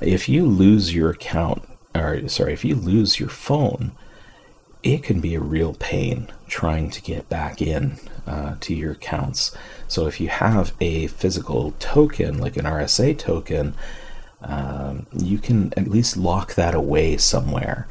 if 0.01 0.27
you 0.27 0.45
lose 0.45 0.93
your 0.93 1.11
account, 1.11 1.67
or 1.95 2.27
sorry, 2.27 2.53
if 2.53 2.65
you 2.65 2.75
lose 2.75 3.19
your 3.19 3.29
phone, 3.29 3.91
it 4.83 5.03
can 5.03 5.21
be 5.21 5.35
a 5.35 5.39
real 5.39 5.73
pain 5.75 6.29
trying 6.47 6.89
to 6.91 7.01
get 7.01 7.29
back 7.29 7.61
in 7.61 7.97
uh, 8.25 8.55
to 8.61 8.75
your 8.75 8.91
accounts. 8.91 9.55
So 9.87 10.05
if 10.07 10.19
you 10.19 10.29
have 10.29 10.73
a 10.79 11.07
physical 11.07 11.73
token, 11.79 12.37
like 12.37 12.57
an 12.57 12.65
RSA 12.65 13.17
token, 13.17 13.73
um, 14.41 15.07
you 15.13 15.39
can 15.39 15.73
at 15.75 15.87
least 15.87 16.15
lock 16.15 16.55
that 16.55 16.75
away 16.75 17.17
somewhere 17.17 17.87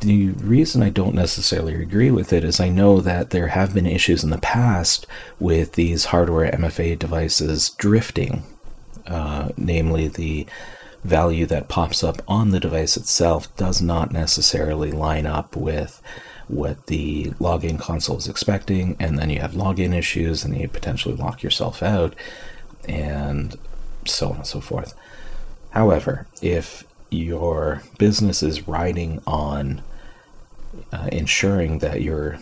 the 0.00 0.28
reason 0.30 0.82
I 0.82 0.90
don't 0.90 1.14
necessarily 1.14 1.74
agree 1.74 2.10
with 2.10 2.32
it 2.32 2.44
is 2.44 2.60
I 2.60 2.68
know 2.68 3.00
that 3.00 3.30
there 3.30 3.48
have 3.48 3.74
been 3.74 3.86
issues 3.86 4.22
in 4.22 4.30
the 4.30 4.38
past 4.38 5.06
with 5.40 5.72
these 5.72 6.06
hardware 6.06 6.50
MFA 6.52 6.98
devices 6.98 7.70
drifting, 7.70 8.44
uh, 9.06 9.50
namely 9.56 10.08
the 10.08 10.46
value 11.04 11.46
that 11.46 11.68
pops 11.68 12.04
up 12.04 12.22
on 12.28 12.50
the 12.50 12.60
device 12.60 12.96
itself 12.96 13.54
does 13.56 13.80
not 13.80 14.12
necessarily 14.12 14.90
line 14.90 15.26
up 15.26 15.56
with 15.56 16.02
what 16.48 16.86
the 16.86 17.26
login 17.40 17.78
console 17.78 18.16
is 18.16 18.28
expecting, 18.28 18.96
and 18.98 19.18
then 19.18 19.30
you 19.30 19.40
have 19.40 19.52
login 19.52 19.94
issues, 19.94 20.44
and 20.44 20.56
you 20.56 20.68
potentially 20.68 21.14
lock 21.14 21.42
yourself 21.42 21.82
out, 21.82 22.14
and 22.88 23.56
so 24.06 24.30
on 24.30 24.36
and 24.36 24.46
so 24.46 24.60
forth. 24.60 24.94
However, 25.70 26.26
if 26.40 26.84
your 27.10 27.82
business 27.98 28.42
is 28.42 28.68
riding 28.68 29.22
on 29.26 29.82
uh, 30.92 31.08
ensuring 31.12 31.78
that 31.78 32.02
your 32.02 32.38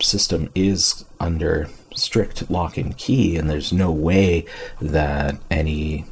system 0.00 0.50
is 0.54 1.04
under 1.20 1.68
strict 1.94 2.50
lock 2.50 2.76
and 2.76 2.96
key, 2.96 3.36
and 3.36 3.48
there's 3.48 3.72
no 3.72 3.90
way 3.90 4.44
that 4.80 5.36
any 5.50 6.04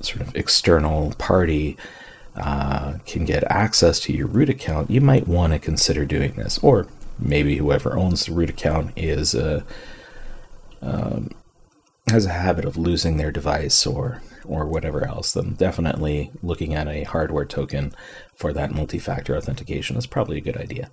sort 0.00 0.20
of 0.20 0.34
external 0.34 1.12
party 1.18 1.76
uh, 2.36 2.94
can 3.06 3.24
get 3.24 3.44
access 3.50 4.00
to 4.00 4.12
your 4.12 4.26
root 4.26 4.48
account, 4.48 4.90
you 4.90 5.00
might 5.00 5.26
want 5.26 5.52
to 5.52 5.58
consider 5.58 6.04
doing 6.04 6.32
this. 6.34 6.58
Or 6.58 6.86
maybe 7.18 7.56
whoever 7.56 7.98
owns 7.98 8.26
the 8.26 8.32
root 8.32 8.50
account 8.50 8.92
is 8.96 9.34
a, 9.34 9.64
um, 10.80 11.30
has 12.08 12.26
a 12.26 12.30
habit 12.30 12.64
of 12.64 12.76
losing 12.76 13.16
their 13.16 13.30
device 13.30 13.86
or 13.86 14.22
or 14.50 14.66
whatever 14.66 15.06
else, 15.06 15.32
then 15.32 15.54
definitely 15.54 16.32
looking 16.42 16.74
at 16.74 16.88
a 16.88 17.04
hardware 17.04 17.44
token 17.44 17.92
for 18.34 18.52
that 18.52 18.72
multi-factor 18.72 19.36
authentication 19.36 19.96
is 19.96 20.06
probably 20.06 20.38
a 20.38 20.42
good 20.42 20.56
idea. 20.56 20.90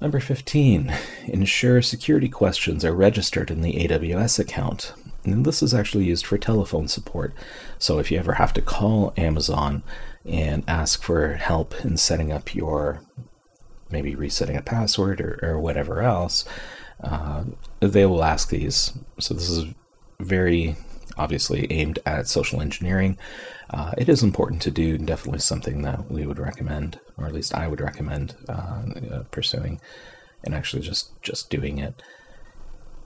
Number 0.00 0.18
15, 0.18 0.92
ensure 1.28 1.80
security 1.80 2.28
questions 2.28 2.84
are 2.84 2.92
registered 2.92 3.52
in 3.52 3.62
the 3.62 3.74
AWS 3.74 4.40
account. 4.40 4.94
And 5.24 5.44
this 5.44 5.62
is 5.62 5.72
actually 5.72 6.06
used 6.06 6.26
for 6.26 6.36
telephone 6.36 6.88
support. 6.88 7.34
So 7.78 8.00
if 8.00 8.10
you 8.10 8.18
ever 8.18 8.34
have 8.34 8.52
to 8.54 8.62
call 8.62 9.14
Amazon 9.16 9.84
and 10.26 10.64
ask 10.66 11.04
for 11.04 11.34
help 11.34 11.84
in 11.84 11.96
setting 11.96 12.32
up 12.32 12.52
your, 12.52 13.00
maybe 13.92 14.16
resetting 14.16 14.56
a 14.56 14.62
password 14.62 15.20
or, 15.20 15.38
or 15.40 15.60
whatever 15.60 16.02
else, 16.02 16.44
uh, 17.04 17.44
they 17.78 18.04
will 18.04 18.24
ask 18.24 18.48
these. 18.48 18.92
So 19.20 19.34
this 19.34 19.48
is 19.48 19.66
very 20.18 20.76
obviously 21.16 21.70
aimed 21.70 21.98
at 22.06 22.28
social 22.28 22.60
engineering. 22.60 23.18
Uh, 23.70 23.92
it 23.96 24.08
is 24.08 24.22
important 24.22 24.62
to 24.62 24.70
do, 24.70 24.98
definitely 24.98 25.40
something 25.40 25.82
that 25.82 26.10
we 26.10 26.26
would 26.26 26.38
recommend, 26.38 27.00
or 27.16 27.26
at 27.26 27.32
least 27.32 27.54
I 27.54 27.68
would 27.68 27.80
recommend 27.80 28.34
uh, 28.48 28.82
uh, 29.10 29.22
pursuing 29.30 29.80
and 30.44 30.54
actually 30.54 30.82
just, 30.82 31.20
just 31.22 31.50
doing 31.50 31.78
it. 31.78 32.02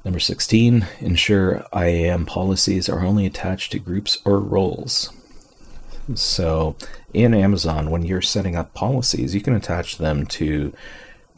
Number 0.04 0.20
16, 0.20 0.86
ensure 1.00 1.64
IAM 1.75 2.26
policies 2.26 2.88
are 2.88 3.04
only 3.04 3.26
attached 3.26 3.72
to 3.72 3.78
groups 3.78 4.18
or 4.25 4.38
roles. 4.38 5.12
So 6.14 6.76
in 7.12 7.34
Amazon, 7.34 7.90
when 7.90 8.02
you're 8.02 8.22
setting 8.22 8.54
up 8.54 8.72
policies, 8.75 9.34
you 9.34 9.40
can 9.40 9.54
attach 9.54 9.98
them 9.98 10.25
to 10.26 10.72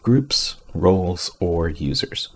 groups, 0.02 0.56
roles, 0.75 1.30
or 1.40 1.68
users. 1.68 2.28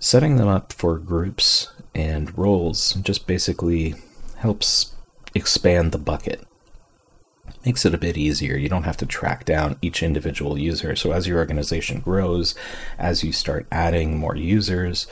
Setting 0.00 0.36
them 0.36 0.48
up 0.48 0.72
for 0.72 0.98
groups 0.98 1.71
and 1.94 2.36
roles 2.38 2.94
just 2.94 3.26
basically 3.26 3.94
helps 4.36 4.94
expand 5.34 5.92
the 5.92 5.98
bucket. 5.98 6.46
Makes 7.64 7.84
it 7.84 7.94
a 7.94 7.98
bit 7.98 8.16
easier. 8.16 8.56
You 8.56 8.68
don't 8.68 8.84
have 8.84 8.96
to 8.98 9.06
track 9.06 9.44
down 9.44 9.76
each 9.82 10.02
individual 10.02 10.58
user. 10.58 10.96
So, 10.96 11.12
as 11.12 11.26
your 11.26 11.38
organization 11.38 12.00
grows, 12.00 12.54
as 12.98 13.22
you 13.22 13.32
start 13.32 13.66
adding 13.70 14.18
more 14.18 14.36
users, 14.36 15.06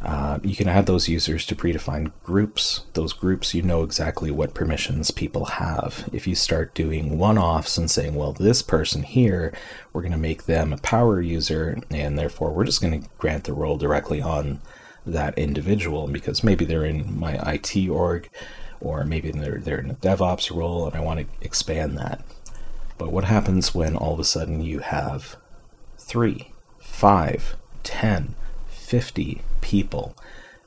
Uh, 0.00 0.38
you 0.44 0.54
can 0.54 0.68
add 0.68 0.86
those 0.86 1.08
users 1.08 1.44
to 1.44 1.56
predefined 1.56 2.12
groups. 2.22 2.82
Those 2.92 3.12
groups, 3.12 3.52
you 3.52 3.62
know 3.62 3.82
exactly 3.82 4.30
what 4.30 4.54
permissions 4.54 5.10
people 5.10 5.46
have. 5.46 6.08
If 6.12 6.24
you 6.28 6.36
start 6.36 6.72
doing 6.72 7.18
one 7.18 7.36
offs 7.36 7.76
and 7.76 7.90
saying, 7.90 8.14
well, 8.14 8.32
this 8.32 8.62
person 8.62 9.02
here, 9.02 9.52
we're 9.92 10.02
going 10.02 10.12
to 10.12 10.18
make 10.18 10.44
them 10.44 10.72
a 10.72 10.78
power 10.78 11.20
user, 11.20 11.78
and 11.90 12.16
therefore 12.16 12.52
we're 12.52 12.62
just 12.64 12.80
going 12.80 13.02
to 13.02 13.08
grant 13.18 13.42
the 13.42 13.52
role 13.52 13.76
directly 13.76 14.22
on 14.22 14.60
that 15.12 15.38
individual 15.38 16.08
because 16.08 16.44
maybe 16.44 16.64
they're 16.64 16.84
in 16.84 17.18
my 17.18 17.34
IT 17.52 17.88
org 17.88 18.28
or 18.80 19.04
maybe 19.04 19.30
they're, 19.30 19.58
they're 19.58 19.80
in 19.80 19.90
a 19.90 19.94
DevOps 19.94 20.54
role 20.54 20.86
and 20.86 20.94
I 20.96 21.00
want 21.00 21.20
to 21.20 21.26
expand 21.44 21.96
that. 21.98 22.24
But 22.96 23.12
what 23.12 23.24
happens 23.24 23.74
when 23.74 23.96
all 23.96 24.14
of 24.14 24.20
a 24.20 24.24
sudden 24.24 24.60
you 24.62 24.80
have 24.80 25.36
three, 25.96 26.52
five, 26.80 27.56
ten, 27.82 28.34
fifty 28.68 29.42
people 29.60 30.16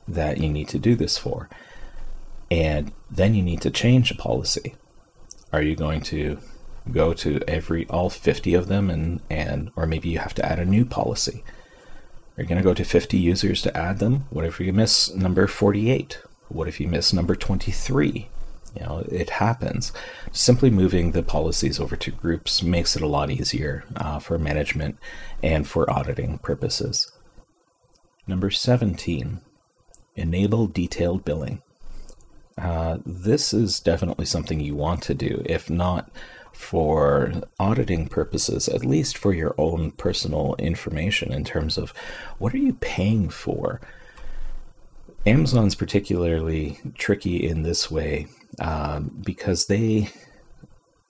that 0.08 0.38
you 0.38 0.48
need 0.48 0.68
to 0.68 0.78
do 0.78 0.94
this 0.94 1.18
for? 1.18 1.48
And 2.50 2.92
then 3.10 3.34
you 3.34 3.42
need 3.42 3.60
to 3.62 3.70
change 3.70 4.10
a 4.10 4.14
policy. 4.14 4.74
Are 5.52 5.62
you 5.62 5.76
going 5.76 6.00
to 6.02 6.38
go 6.90 7.12
to 7.14 7.40
every 7.46 7.86
all 7.88 8.10
50 8.10 8.54
of 8.54 8.66
them 8.66 8.90
and 8.90 9.20
and 9.30 9.70
or 9.76 9.86
maybe 9.86 10.08
you 10.08 10.18
have 10.18 10.34
to 10.34 10.44
add 10.44 10.58
a 10.58 10.64
new 10.64 10.84
policy? 10.84 11.44
Are 12.38 12.44
going 12.44 12.56
to 12.56 12.64
go 12.64 12.74
to 12.74 12.84
50 12.84 13.18
users 13.18 13.60
to 13.62 13.76
add 13.76 13.98
them? 13.98 14.24
What 14.30 14.46
if 14.46 14.58
you 14.58 14.72
miss 14.72 15.14
number 15.14 15.46
48? 15.46 16.20
What 16.48 16.66
if 16.66 16.80
you 16.80 16.88
miss 16.88 17.12
number 17.12 17.34
23? 17.34 18.28
You 18.74 18.82
know, 18.82 19.04
it 19.10 19.30
happens. 19.30 19.92
Simply 20.32 20.70
moving 20.70 21.12
the 21.12 21.22
policies 21.22 21.78
over 21.78 21.94
to 21.96 22.10
groups 22.10 22.62
makes 22.62 22.96
it 22.96 23.02
a 23.02 23.06
lot 23.06 23.30
easier 23.30 23.84
uh, 23.96 24.18
for 24.18 24.38
management 24.38 24.96
and 25.42 25.68
for 25.68 25.90
auditing 25.90 26.38
purposes. 26.38 27.12
Number 28.26 28.50
17, 28.50 29.40
enable 30.16 30.66
detailed 30.68 31.24
billing. 31.24 31.62
Uh, 32.56 32.98
this 33.04 33.52
is 33.52 33.80
definitely 33.80 34.24
something 34.24 34.60
you 34.60 34.74
want 34.74 35.02
to 35.02 35.14
do. 35.14 35.42
If 35.44 35.68
not 35.68 36.10
for 36.52 37.32
auditing 37.58 38.08
purposes, 38.08 38.68
at 38.68 38.84
least 38.84 39.16
for 39.16 39.32
your 39.32 39.54
own 39.58 39.90
personal 39.92 40.54
information 40.58 41.32
in 41.32 41.44
terms 41.44 41.78
of 41.78 41.90
what 42.38 42.54
are 42.54 42.58
you 42.58 42.74
paying 42.74 43.28
for. 43.28 43.80
Amazon's 45.24 45.74
particularly 45.74 46.78
tricky 46.96 47.46
in 47.46 47.62
this 47.62 47.90
way 47.90 48.26
um, 48.58 49.10
because 49.24 49.66
they, 49.66 50.08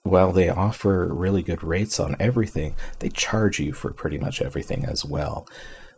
while 0.03 0.31
they 0.31 0.49
offer 0.49 1.07
really 1.11 1.41
good 1.41 1.63
rates 1.63 1.99
on 1.99 2.15
everything, 2.19 2.75
they 2.99 3.09
charge 3.09 3.59
you 3.59 3.73
for 3.73 3.91
pretty 3.91 4.17
much 4.17 4.41
everything 4.41 4.85
as 4.85 5.03
well. 5.03 5.47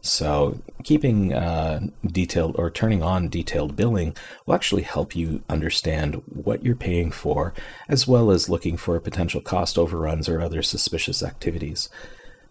So, 0.05 0.62
keeping 0.83 1.33
uh, 1.33 1.88
detailed 2.05 2.55
or 2.59 2.69
turning 2.69 3.01
on 3.01 3.27
detailed 3.27 3.75
billing 3.75 4.15
will 4.45 4.53
actually 4.53 4.83
help 4.83 5.15
you 5.15 5.41
understand 5.50 6.21
what 6.27 6.63
you're 6.63 6.75
paying 6.75 7.12
for, 7.12 7.55
as 7.89 8.07
well 8.07 8.29
as 8.29 8.47
looking 8.47 8.77
for 8.77 9.00
potential 9.00 9.41
cost 9.41 9.79
overruns 9.79 10.29
or 10.29 10.41
other 10.41 10.62
suspicious 10.62 11.24
activities. 11.24 11.89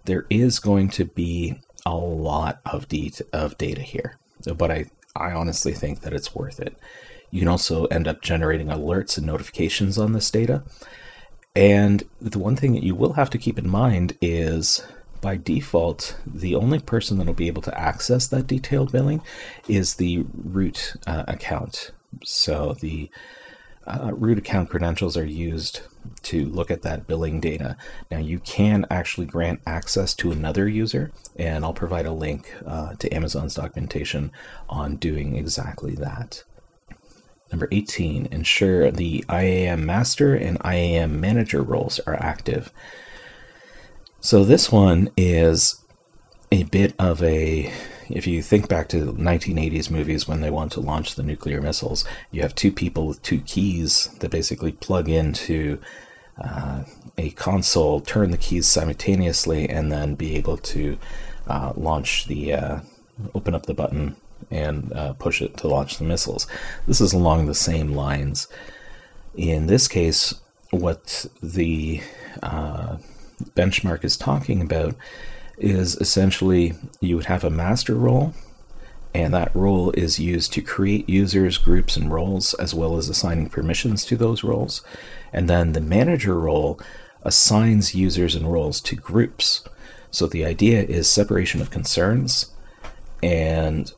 There 0.04 0.26
is 0.28 0.58
going 0.58 0.88
to 0.90 1.04
be 1.04 1.60
a 1.86 1.94
lot 1.94 2.60
of, 2.66 2.88
de- 2.88 3.12
of 3.32 3.56
data 3.56 3.82
here, 3.82 4.18
but 4.56 4.72
I, 4.72 4.86
I 5.14 5.30
honestly 5.30 5.72
think 5.72 6.00
that 6.00 6.12
it's 6.12 6.34
worth 6.34 6.58
it. 6.58 6.76
You 7.30 7.38
can 7.38 7.48
also 7.48 7.84
end 7.86 8.08
up 8.08 8.20
generating 8.20 8.66
alerts 8.66 9.16
and 9.16 9.26
notifications 9.26 9.96
on 9.96 10.12
this 10.12 10.30
data. 10.30 10.64
And 11.54 12.02
the 12.20 12.40
one 12.40 12.56
thing 12.56 12.72
that 12.72 12.82
you 12.82 12.96
will 12.96 13.12
have 13.12 13.30
to 13.30 13.38
keep 13.38 13.58
in 13.58 13.68
mind 13.68 14.18
is 14.20 14.84
by 15.24 15.38
default, 15.38 16.18
the 16.26 16.54
only 16.54 16.78
person 16.78 17.16
that 17.16 17.26
will 17.26 17.32
be 17.32 17.46
able 17.46 17.62
to 17.62 17.80
access 17.80 18.26
that 18.26 18.46
detailed 18.46 18.92
billing 18.92 19.22
is 19.66 19.94
the 19.94 20.22
root 20.34 20.96
uh, 21.06 21.24
account. 21.26 21.92
So 22.22 22.76
the 22.78 23.08
uh, 23.86 24.12
root 24.12 24.36
account 24.36 24.68
credentials 24.68 25.16
are 25.16 25.24
used 25.24 25.80
to 26.24 26.44
look 26.44 26.70
at 26.70 26.82
that 26.82 27.06
billing 27.06 27.40
data. 27.40 27.78
Now 28.10 28.18
you 28.18 28.38
can 28.38 28.84
actually 28.90 29.24
grant 29.24 29.62
access 29.66 30.12
to 30.16 30.30
another 30.30 30.68
user, 30.68 31.10
and 31.36 31.64
I'll 31.64 31.72
provide 31.72 32.04
a 32.04 32.12
link 32.12 32.54
uh, 32.66 32.92
to 32.96 33.08
Amazon's 33.08 33.54
documentation 33.54 34.30
on 34.68 34.96
doing 34.96 35.36
exactly 35.36 35.94
that. 35.94 36.44
Number 37.50 37.68
18, 37.72 38.28
ensure 38.30 38.90
the 38.90 39.24
IAM 39.30 39.86
master 39.86 40.34
and 40.34 40.58
IAM 40.66 41.18
manager 41.18 41.62
roles 41.62 41.98
are 42.00 42.22
active. 42.22 42.70
So 44.24 44.42
this 44.42 44.72
one 44.72 45.10
is 45.18 45.84
a 46.50 46.62
bit 46.62 46.94
of 46.98 47.22
a 47.22 47.70
if 48.08 48.26
you 48.26 48.40
think 48.40 48.70
back 48.70 48.88
to 48.88 49.12
1980s 49.12 49.90
movies 49.90 50.26
when 50.26 50.40
they 50.40 50.48
want 50.48 50.72
to 50.72 50.80
launch 50.80 51.14
the 51.14 51.22
nuclear 51.22 51.60
missiles, 51.60 52.06
you 52.30 52.40
have 52.40 52.54
two 52.54 52.72
people 52.72 53.06
with 53.06 53.20
two 53.20 53.42
keys 53.42 54.08
that 54.20 54.30
basically 54.30 54.72
plug 54.72 55.10
into 55.10 55.78
uh, 56.42 56.84
a 57.18 57.32
console, 57.32 58.00
turn 58.00 58.30
the 58.30 58.38
keys 58.38 58.66
simultaneously, 58.66 59.68
and 59.68 59.92
then 59.92 60.14
be 60.14 60.36
able 60.36 60.56
to 60.56 60.96
uh, 61.46 61.74
launch 61.76 62.26
the 62.26 62.54
uh, 62.54 62.80
open 63.34 63.54
up 63.54 63.66
the 63.66 63.74
button 63.74 64.16
and 64.50 64.90
uh, 64.94 65.12
push 65.12 65.42
it 65.42 65.54
to 65.58 65.68
launch 65.68 65.98
the 65.98 66.04
missiles. 66.04 66.46
This 66.86 67.02
is 67.02 67.12
along 67.12 67.44
the 67.44 67.54
same 67.54 67.92
lines. 67.92 68.48
In 69.34 69.66
this 69.66 69.86
case, 69.86 70.32
what 70.70 71.26
the 71.42 72.00
uh, 72.42 72.96
benchmark 73.54 74.04
is 74.04 74.16
talking 74.16 74.60
about 74.60 74.94
is 75.58 75.96
essentially 75.96 76.74
you 77.00 77.16
would 77.16 77.26
have 77.26 77.44
a 77.44 77.50
master 77.50 77.94
role, 77.94 78.34
and 79.14 79.32
that 79.32 79.54
role 79.54 79.90
is 79.92 80.18
used 80.18 80.52
to 80.54 80.60
create 80.60 81.08
users, 81.08 81.58
groups, 81.58 81.96
and 81.96 82.12
roles, 82.12 82.54
as 82.54 82.74
well 82.74 82.96
as 82.96 83.08
assigning 83.08 83.48
permissions 83.48 84.04
to 84.06 84.16
those 84.16 84.42
roles. 84.42 84.82
And 85.32 85.48
then 85.48 85.72
the 85.72 85.80
manager 85.80 86.38
role 86.38 86.80
assigns 87.22 87.94
users 87.94 88.34
and 88.34 88.52
roles 88.52 88.80
to 88.82 88.96
groups. 88.96 89.64
So 90.10 90.26
the 90.26 90.44
idea 90.44 90.82
is 90.82 91.08
separation 91.08 91.60
of 91.60 91.70
concerns 91.70 92.52
and 93.22 93.92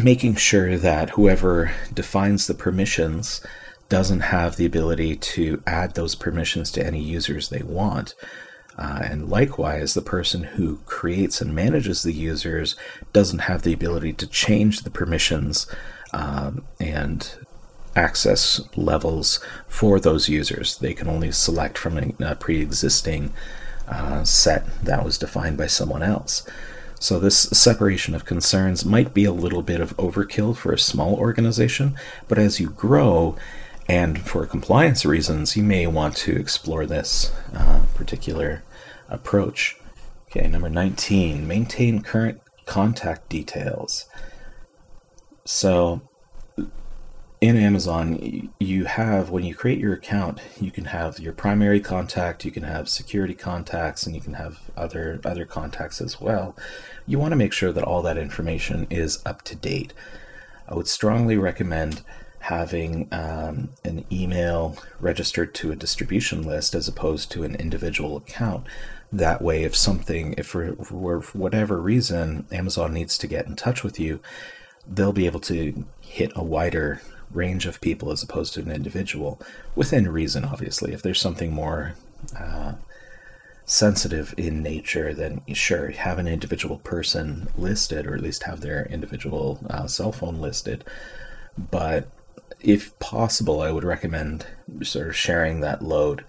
making 0.00 0.36
sure 0.36 0.76
that 0.76 1.10
whoever 1.10 1.72
defines 1.92 2.46
the 2.46 2.54
permissions 2.54 3.44
doesn't 3.92 4.20
have 4.20 4.56
the 4.56 4.64
ability 4.64 5.14
to 5.14 5.62
add 5.66 5.94
those 5.94 6.14
permissions 6.14 6.70
to 6.70 6.82
any 6.82 6.98
users 6.98 7.50
they 7.50 7.62
want. 7.62 8.14
Uh, 8.78 9.00
and 9.02 9.28
likewise, 9.28 9.92
the 9.92 10.00
person 10.00 10.44
who 10.44 10.78
creates 10.86 11.42
and 11.42 11.54
manages 11.54 12.02
the 12.02 12.14
users 12.14 12.74
doesn't 13.12 13.40
have 13.40 13.60
the 13.60 13.72
ability 13.74 14.14
to 14.14 14.26
change 14.26 14.80
the 14.80 14.90
permissions 14.90 15.66
um, 16.14 16.64
and 16.80 17.34
access 17.94 18.62
levels 18.76 19.44
for 19.68 20.00
those 20.00 20.26
users. 20.26 20.78
They 20.78 20.94
can 20.94 21.06
only 21.06 21.30
select 21.30 21.76
from 21.76 22.14
a, 22.18 22.34
pre 22.34 22.62
existing 22.62 23.34
uh, 23.86 24.24
set 24.24 24.64
that 24.82 25.04
was 25.04 25.18
defined 25.18 25.58
by 25.58 25.66
someone 25.66 26.02
else. 26.02 26.48
So, 26.98 27.20
this 27.20 27.40
separation 27.40 28.14
of 28.14 28.24
concerns 28.24 28.86
might 28.86 29.12
be 29.12 29.26
a 29.26 29.32
little 29.32 29.62
bit 29.62 29.82
of 29.82 29.94
overkill 29.98 30.56
for 30.56 30.72
a 30.72 30.78
small 30.78 31.14
organization, 31.16 31.94
but 32.26 32.38
as 32.38 32.58
you 32.58 32.70
grow, 32.70 33.36
and 33.88 34.20
for 34.20 34.46
compliance 34.46 35.04
reasons, 35.04 35.56
you 35.56 35.62
may 35.62 35.86
want 35.86 36.16
to 36.18 36.36
explore 36.36 36.86
this 36.86 37.32
uh, 37.54 37.82
particular 37.94 38.62
approach. 39.08 39.76
Okay, 40.30 40.48
number 40.48 40.68
19, 40.68 41.46
maintain 41.46 42.00
current 42.00 42.40
contact 42.64 43.28
details. 43.28 44.06
So, 45.44 46.00
in 47.40 47.56
Amazon, 47.56 48.50
you 48.60 48.84
have, 48.84 49.30
when 49.30 49.42
you 49.42 49.54
create 49.54 49.80
your 49.80 49.92
account, 49.92 50.40
you 50.60 50.70
can 50.70 50.84
have 50.86 51.18
your 51.18 51.32
primary 51.32 51.80
contact, 51.80 52.44
you 52.44 52.52
can 52.52 52.62
have 52.62 52.88
security 52.88 53.34
contacts, 53.34 54.06
and 54.06 54.14
you 54.14 54.20
can 54.22 54.34
have 54.34 54.70
other, 54.76 55.20
other 55.24 55.44
contacts 55.44 56.00
as 56.00 56.20
well. 56.20 56.56
You 57.04 57.18
want 57.18 57.32
to 57.32 57.36
make 57.36 57.52
sure 57.52 57.72
that 57.72 57.82
all 57.82 58.00
that 58.02 58.16
information 58.16 58.86
is 58.90 59.20
up 59.26 59.42
to 59.42 59.56
date. 59.56 59.92
I 60.68 60.74
would 60.74 60.86
strongly 60.86 61.36
recommend 61.36 62.02
having 62.42 63.08
um, 63.12 63.70
an 63.84 64.04
email 64.10 64.76
registered 64.98 65.54
to 65.54 65.70
a 65.70 65.76
distribution 65.76 66.42
list 66.42 66.74
as 66.74 66.88
opposed 66.88 67.30
to 67.30 67.44
an 67.44 67.54
individual 67.54 68.16
account. 68.16 68.66
That 69.12 69.40
way, 69.40 69.62
if 69.62 69.76
something, 69.76 70.34
if 70.36 70.48
for, 70.48 70.74
for 70.76 71.20
whatever 71.38 71.80
reason 71.80 72.46
Amazon 72.50 72.92
needs 72.92 73.16
to 73.18 73.28
get 73.28 73.46
in 73.46 73.54
touch 73.54 73.84
with 73.84 74.00
you, 74.00 74.18
they'll 74.88 75.12
be 75.12 75.26
able 75.26 75.38
to 75.40 75.84
hit 76.00 76.32
a 76.34 76.42
wider 76.42 77.00
range 77.30 77.64
of 77.64 77.80
people 77.80 78.10
as 78.10 78.24
opposed 78.24 78.54
to 78.54 78.60
an 78.60 78.72
individual 78.72 79.40
within 79.76 80.10
reason, 80.10 80.44
obviously. 80.44 80.92
If 80.92 81.02
there's 81.02 81.20
something 81.20 81.52
more 81.52 81.94
uh, 82.36 82.72
sensitive 83.64 84.34
in 84.36 84.64
nature, 84.64 85.14
then 85.14 85.42
sure, 85.54 85.90
have 85.90 86.18
an 86.18 86.26
individual 86.26 86.78
person 86.78 87.48
listed 87.56 88.04
or 88.04 88.16
at 88.16 88.20
least 88.20 88.42
have 88.42 88.62
their 88.62 88.86
individual 88.86 89.60
uh, 89.70 89.86
cell 89.86 90.10
phone 90.10 90.40
listed. 90.40 90.84
But 91.70 92.08
if 92.62 92.98
possible, 92.98 93.60
I 93.60 93.70
would 93.70 93.84
recommend 93.84 94.46
sort 94.82 95.08
of 95.08 95.16
sharing 95.16 95.60
that 95.60 95.82
load. 95.82 96.24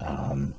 Um, 0.00 0.54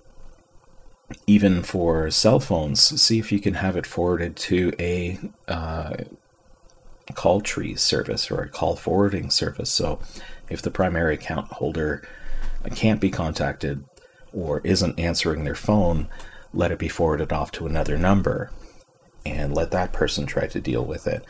even 1.25 1.63
for 1.63 2.11
cell 2.11 2.39
phones, 2.39 3.01
see 3.01 3.17
if 3.19 3.31
you 3.31 3.39
can 3.39 3.55
have 3.55 3.75
it 3.75 3.85
forwarded 3.85 4.35
to 4.35 4.71
a 4.79 5.17
uh, 5.47 5.95
call 7.13 7.41
tree 7.41 7.75
service 7.75 8.29
or 8.29 8.41
a 8.41 8.49
call 8.49 8.75
forwarding 8.75 9.29
service. 9.29 9.71
So 9.71 9.99
if 10.49 10.61
the 10.61 10.71
primary 10.71 11.15
account 11.15 11.51
holder 11.53 12.07
can't 12.75 13.01
be 13.01 13.09
contacted 13.09 13.83
or 14.33 14.61
isn't 14.63 14.99
answering 14.99 15.43
their 15.43 15.55
phone, 15.55 16.07
let 16.53 16.71
it 16.71 16.79
be 16.79 16.89
forwarded 16.89 17.31
off 17.31 17.51
to 17.53 17.65
another 17.65 17.97
number 17.97 18.51
and 19.25 19.53
let 19.53 19.71
that 19.71 19.93
person 19.93 20.25
try 20.25 20.47
to 20.47 20.59
deal 20.59 20.85
with 20.85 21.07
it. 21.07 21.25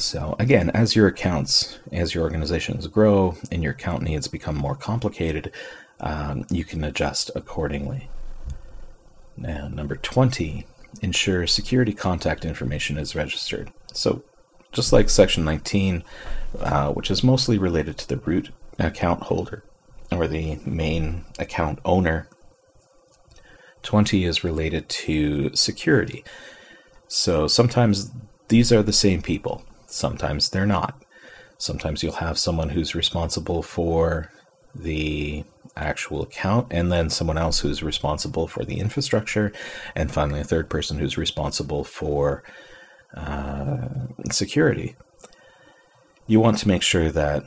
So, 0.00 0.34
again, 0.38 0.70
as 0.70 0.96
your 0.96 1.06
accounts, 1.06 1.78
as 1.92 2.14
your 2.14 2.24
organizations 2.24 2.86
grow 2.86 3.36
and 3.52 3.62
your 3.62 3.72
account 3.72 4.02
needs 4.02 4.28
become 4.28 4.56
more 4.56 4.74
complicated, 4.74 5.52
um, 6.00 6.46
you 6.50 6.64
can 6.64 6.82
adjust 6.82 7.30
accordingly. 7.34 8.08
Now, 9.36 9.68
number 9.68 9.96
20, 9.96 10.66
ensure 11.02 11.46
security 11.46 11.92
contact 11.92 12.46
information 12.46 12.96
is 12.96 13.14
registered. 13.14 13.72
So, 13.92 14.22
just 14.72 14.90
like 14.90 15.10
Section 15.10 15.44
19, 15.44 16.02
uh, 16.60 16.92
which 16.92 17.10
is 17.10 17.22
mostly 17.22 17.58
related 17.58 17.98
to 17.98 18.08
the 18.08 18.16
root 18.16 18.50
account 18.78 19.24
holder 19.24 19.64
or 20.10 20.26
the 20.26 20.58
main 20.64 21.26
account 21.38 21.78
owner, 21.84 22.26
20 23.82 24.24
is 24.24 24.44
related 24.44 24.88
to 24.88 25.54
security. 25.54 26.24
So 27.08 27.46
sometimes 27.46 28.10
these 28.48 28.72
are 28.72 28.82
the 28.82 28.92
same 28.92 29.20
people, 29.20 29.64
sometimes 29.90 30.50
they're 30.50 30.66
not. 30.66 31.02
Sometimes 31.58 32.02
you'll 32.02 32.12
have 32.14 32.38
someone 32.38 32.70
who's 32.70 32.94
responsible 32.94 33.62
for 33.62 34.32
the 34.74 35.44
actual 35.76 36.22
account, 36.22 36.68
and 36.70 36.90
then 36.90 37.10
someone 37.10 37.38
else 37.38 37.60
who's 37.60 37.82
responsible 37.82 38.46
for 38.46 38.64
the 38.64 38.78
infrastructure, 38.78 39.52
and 39.94 40.10
finally 40.10 40.40
a 40.40 40.44
third 40.44 40.70
person 40.70 40.98
who's 40.98 41.18
responsible 41.18 41.84
for 41.84 42.42
uh, 43.14 43.88
security. 44.30 44.96
You 46.26 46.40
want 46.40 46.58
to 46.58 46.68
make 46.68 46.82
sure 46.82 47.10
that 47.10 47.44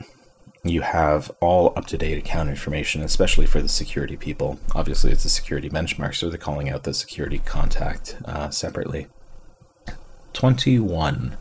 you 0.62 0.80
have 0.80 1.30
all 1.40 1.72
up 1.76 1.86
to 1.86 1.98
date 1.98 2.18
account 2.18 2.48
information, 2.48 3.02
especially 3.02 3.46
for 3.46 3.60
the 3.60 3.68
security 3.68 4.16
people. 4.16 4.58
Obviously, 4.74 5.12
it's 5.12 5.24
a 5.24 5.30
security 5.30 5.68
benchmark, 5.68 6.14
so 6.14 6.28
they're 6.28 6.38
calling 6.38 6.70
out 6.70 6.84
the 6.84 6.94
security 6.94 7.38
contact 7.38 8.16
uh, 8.24 8.48
separately. 8.50 9.06
21. 10.32 11.36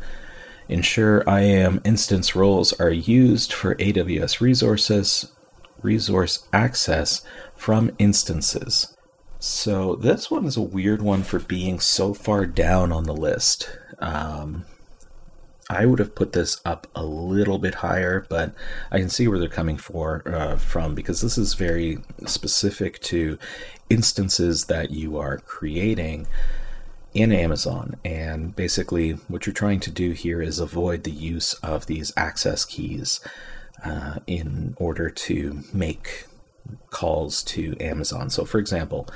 Ensure 0.73 1.23
IAM 1.29 1.81
instance 1.86 2.36
roles 2.36 2.73
are 2.79 2.89
used 2.89 3.53
for 3.53 3.75
AWS 3.75 4.41
resources, 4.41 5.31
resource 5.83 6.47
access 6.51 7.21
from 7.55 7.91
instances. 7.99 8.97
So, 9.38 9.95
this 9.95 10.31
one 10.31 10.45
is 10.45 10.57
a 10.57 10.63
weird 10.63 11.03
one 11.03 11.21
for 11.21 11.38
being 11.38 11.79
so 11.79 12.15
far 12.15 12.47
down 12.47 12.91
on 12.91 13.03
the 13.03 13.13
list. 13.13 13.69
Um, 13.99 14.65
I 15.69 15.86
would 15.86 15.99
have 15.99 16.15
put 16.15 16.33
this 16.33 16.59
up 16.65 16.88
a 16.95 17.05
little 17.05 17.59
bit 17.59 17.75
higher, 17.75 18.25
but 18.27 18.55
I 18.91 18.97
can 18.97 19.09
see 19.09 19.27
where 19.27 19.38
they're 19.38 19.49
coming 19.49 19.77
for 19.77 20.23
uh, 20.25 20.57
from 20.57 20.95
because 20.95 21.21
this 21.21 21.38
is 21.38 21.53
very 21.53 21.99
specific 22.25 22.99
to 23.01 23.38
instances 23.91 24.65
that 24.65 24.89
you 24.89 25.19
are 25.19 25.38
creating 25.38 26.25
in 27.13 27.32
Amazon. 27.32 27.95
And 28.04 28.56
basically, 28.56 29.12
what 29.28 29.45
you're 29.45 29.54
trying 29.54 29.80
to 29.82 29.91
do 29.91 30.12
here 30.12 30.41
is 30.41 30.60
avoid 30.60 31.04
the 31.04 31.12
use 31.12 31.54
of 31.56 31.86
these 31.86 32.12
access 32.17 32.65
keys 32.65 33.19
uh, 33.84 34.19
in 34.28 34.76
order 34.78 35.10
to 35.10 35.63
make 35.73 36.26
calls 36.89 37.43
to 37.43 37.76
Amazon. 37.80 38.30
So, 38.30 38.45
for 38.45 38.58
example, 38.58 39.08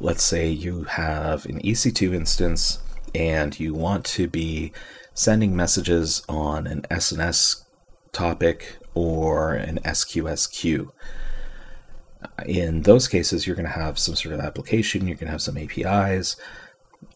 let's 0.00 0.22
say 0.22 0.48
you 0.48 0.84
have 0.84 1.44
an 1.46 1.60
EC2 1.60 2.14
instance 2.14 2.78
and 3.14 3.58
you 3.58 3.74
want 3.74 4.04
to 4.06 4.28
be 4.28 4.72
sending 5.14 5.54
messages 5.54 6.22
on 6.28 6.66
an 6.66 6.82
SNS 6.90 7.64
topic 8.12 8.76
or 8.94 9.54
an 9.54 9.78
SQS 9.84 10.50
queue. 10.50 10.92
In 12.46 12.82
those 12.82 13.08
cases, 13.08 13.46
you're 13.46 13.56
going 13.56 13.66
to 13.66 13.72
have 13.72 13.98
some 13.98 14.14
sort 14.14 14.34
of 14.34 14.40
application, 14.40 15.06
you're 15.06 15.16
going 15.16 15.26
to 15.26 15.32
have 15.32 15.42
some 15.42 15.56
APIs. 15.56 16.36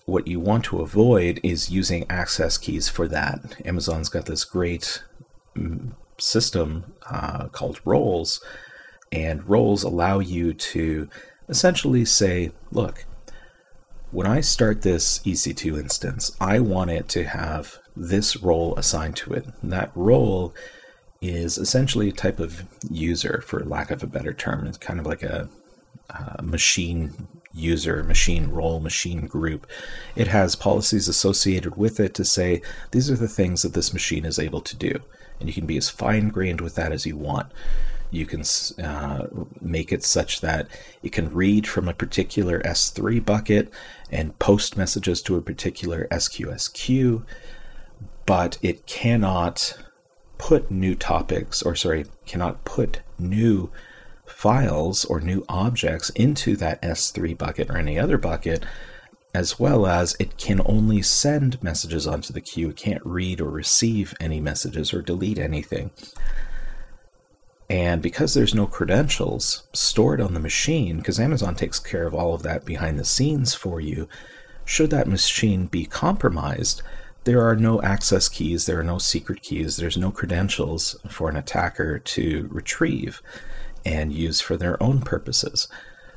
What 0.06 0.26
you 0.26 0.38
want 0.38 0.64
to 0.66 0.80
avoid 0.80 1.40
is 1.42 1.70
using 1.70 2.04
access 2.10 2.58
keys 2.58 2.88
for 2.88 3.08
that. 3.08 3.56
Amazon's 3.64 4.08
got 4.10 4.26
this 4.26 4.44
great 4.44 5.02
mm, 5.56 5.92
system 6.18 6.92
uh, 7.10 7.48
called 7.48 7.80
roles, 7.84 8.44
and 9.10 9.48
roles 9.48 9.82
allow 9.82 10.18
you 10.18 10.52
to 10.52 11.08
essentially 11.48 12.04
say, 12.04 12.52
look, 12.70 13.06
when 14.10 14.26
I 14.26 14.42
start 14.42 14.82
this 14.82 15.18
EC2 15.20 15.78
instance, 15.78 16.36
I 16.40 16.60
want 16.60 16.90
it 16.90 17.08
to 17.10 17.24
have 17.24 17.78
this 17.96 18.36
role 18.36 18.76
assigned 18.76 19.16
to 19.16 19.32
it. 19.32 19.46
And 19.60 19.72
that 19.72 19.90
role 19.94 20.54
is 21.20 21.58
essentially 21.58 22.10
a 22.10 22.12
type 22.12 22.38
of 22.38 22.64
user, 22.90 23.42
for 23.46 23.64
lack 23.64 23.90
of 23.90 24.02
a 24.02 24.06
better 24.06 24.32
term. 24.32 24.66
It's 24.66 24.78
kind 24.78 25.00
of 25.00 25.06
like 25.06 25.22
a, 25.22 25.48
a 26.10 26.42
machine 26.42 27.26
user, 27.54 28.02
machine 28.02 28.48
role, 28.48 28.80
machine 28.80 29.26
group. 29.26 29.66
It 30.16 30.28
has 30.28 30.56
policies 30.56 31.08
associated 31.08 31.76
with 31.76 32.00
it 32.00 32.14
to 32.14 32.24
say 32.24 32.62
these 32.90 33.10
are 33.10 33.16
the 33.16 33.28
things 33.28 33.62
that 33.62 33.74
this 33.74 33.92
machine 33.92 34.24
is 34.24 34.38
able 34.38 34.60
to 34.62 34.76
do. 34.76 35.00
And 35.40 35.48
you 35.48 35.54
can 35.54 35.66
be 35.66 35.76
as 35.76 35.88
fine 35.88 36.28
grained 36.28 36.60
with 36.60 36.74
that 36.74 36.92
as 36.92 37.06
you 37.06 37.16
want. 37.16 37.50
You 38.10 38.26
can 38.26 38.42
uh, 38.82 39.26
make 39.60 39.92
it 39.92 40.04
such 40.04 40.40
that 40.40 40.68
it 41.02 41.10
can 41.10 41.32
read 41.32 41.66
from 41.66 41.88
a 41.88 41.94
particular 41.94 42.60
S3 42.60 43.24
bucket 43.24 43.72
and 44.10 44.38
post 44.38 44.76
messages 44.76 45.20
to 45.22 45.36
a 45.36 45.42
particular 45.42 46.06
SQS 46.10 46.72
queue 46.72 47.24
but 48.26 48.58
it 48.62 48.86
cannot 48.86 49.76
put 50.38 50.70
new 50.70 50.94
topics, 50.94 51.62
or 51.62 51.74
sorry, 51.76 52.06
cannot 52.26 52.64
put 52.64 53.00
new 53.18 53.70
files 54.26 55.04
or 55.04 55.20
new 55.20 55.44
objects 55.48 56.10
into 56.10 56.56
that 56.56 56.80
S3 56.82 57.36
bucket 57.36 57.70
or 57.70 57.76
any 57.76 57.98
other 57.98 58.18
bucket, 58.18 58.64
as 59.34 59.58
well 59.58 59.86
as 59.86 60.16
it 60.18 60.36
can 60.36 60.60
only 60.64 61.02
send 61.02 61.62
messages 61.62 62.06
onto 62.06 62.32
the 62.32 62.40
queue. 62.40 62.70
It 62.70 62.76
can't 62.76 63.04
read 63.04 63.40
or 63.40 63.50
receive 63.50 64.14
any 64.20 64.40
messages 64.40 64.94
or 64.94 65.02
delete 65.02 65.38
anything. 65.38 65.90
And 67.68 68.02
because 68.02 68.34
there's 68.34 68.54
no 68.54 68.66
credentials 68.66 69.64
stored 69.72 70.20
on 70.20 70.34
the 70.34 70.40
machine, 70.40 70.98
because 70.98 71.18
Amazon 71.18 71.54
takes 71.54 71.78
care 71.78 72.06
of 72.06 72.14
all 72.14 72.34
of 72.34 72.42
that 72.42 72.64
behind 72.64 72.98
the 72.98 73.04
scenes 73.04 73.54
for 73.54 73.80
you, 73.80 74.08
should 74.64 74.90
that 74.90 75.08
machine 75.08 75.66
be 75.66 75.86
compromised, 75.86 76.82
there 77.24 77.46
are 77.46 77.56
no 77.56 77.82
access 77.82 78.28
keys, 78.28 78.66
there 78.66 78.78
are 78.78 78.84
no 78.84 78.98
secret 78.98 79.42
keys, 79.42 79.76
there's 79.76 79.96
no 79.96 80.10
credentials 80.10 80.96
for 81.08 81.28
an 81.30 81.36
attacker 81.36 81.98
to 81.98 82.48
retrieve 82.50 83.22
and 83.84 84.12
use 84.12 84.40
for 84.40 84.56
their 84.56 84.82
own 84.82 85.00
purposes. 85.00 85.68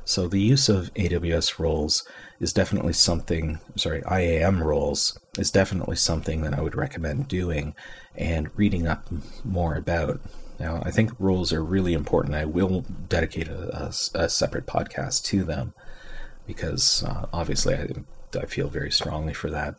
So 0.04 0.26
the 0.26 0.40
use 0.40 0.70
of 0.70 0.92
AWS 0.94 1.58
roles 1.58 2.02
is 2.40 2.52
definitely 2.52 2.94
something, 2.94 3.58
sorry, 3.76 4.02
IAM 4.10 4.62
roles 4.62 5.18
is 5.38 5.50
definitely 5.50 5.96
something 5.96 6.40
that 6.42 6.54
I 6.54 6.62
would 6.62 6.74
recommend 6.74 7.28
doing 7.28 7.74
and 8.14 8.48
reading 8.56 8.86
up 8.86 9.06
more 9.44 9.74
about. 9.74 10.20
Now, 10.58 10.82
I 10.82 10.90
think 10.90 11.12
roles 11.18 11.52
are 11.52 11.62
really 11.62 11.92
important. 11.92 12.34
I 12.34 12.46
will 12.46 12.86
dedicate 13.08 13.48
a, 13.48 13.92
a, 14.14 14.22
a 14.22 14.28
separate 14.28 14.66
podcast 14.66 15.24
to 15.26 15.44
them 15.44 15.74
because 16.46 17.04
uh, 17.04 17.26
obviously 17.32 17.74
I, 17.74 17.88
I 18.34 18.46
feel 18.46 18.68
very 18.68 18.90
strongly 18.90 19.34
for 19.34 19.50
that. 19.50 19.74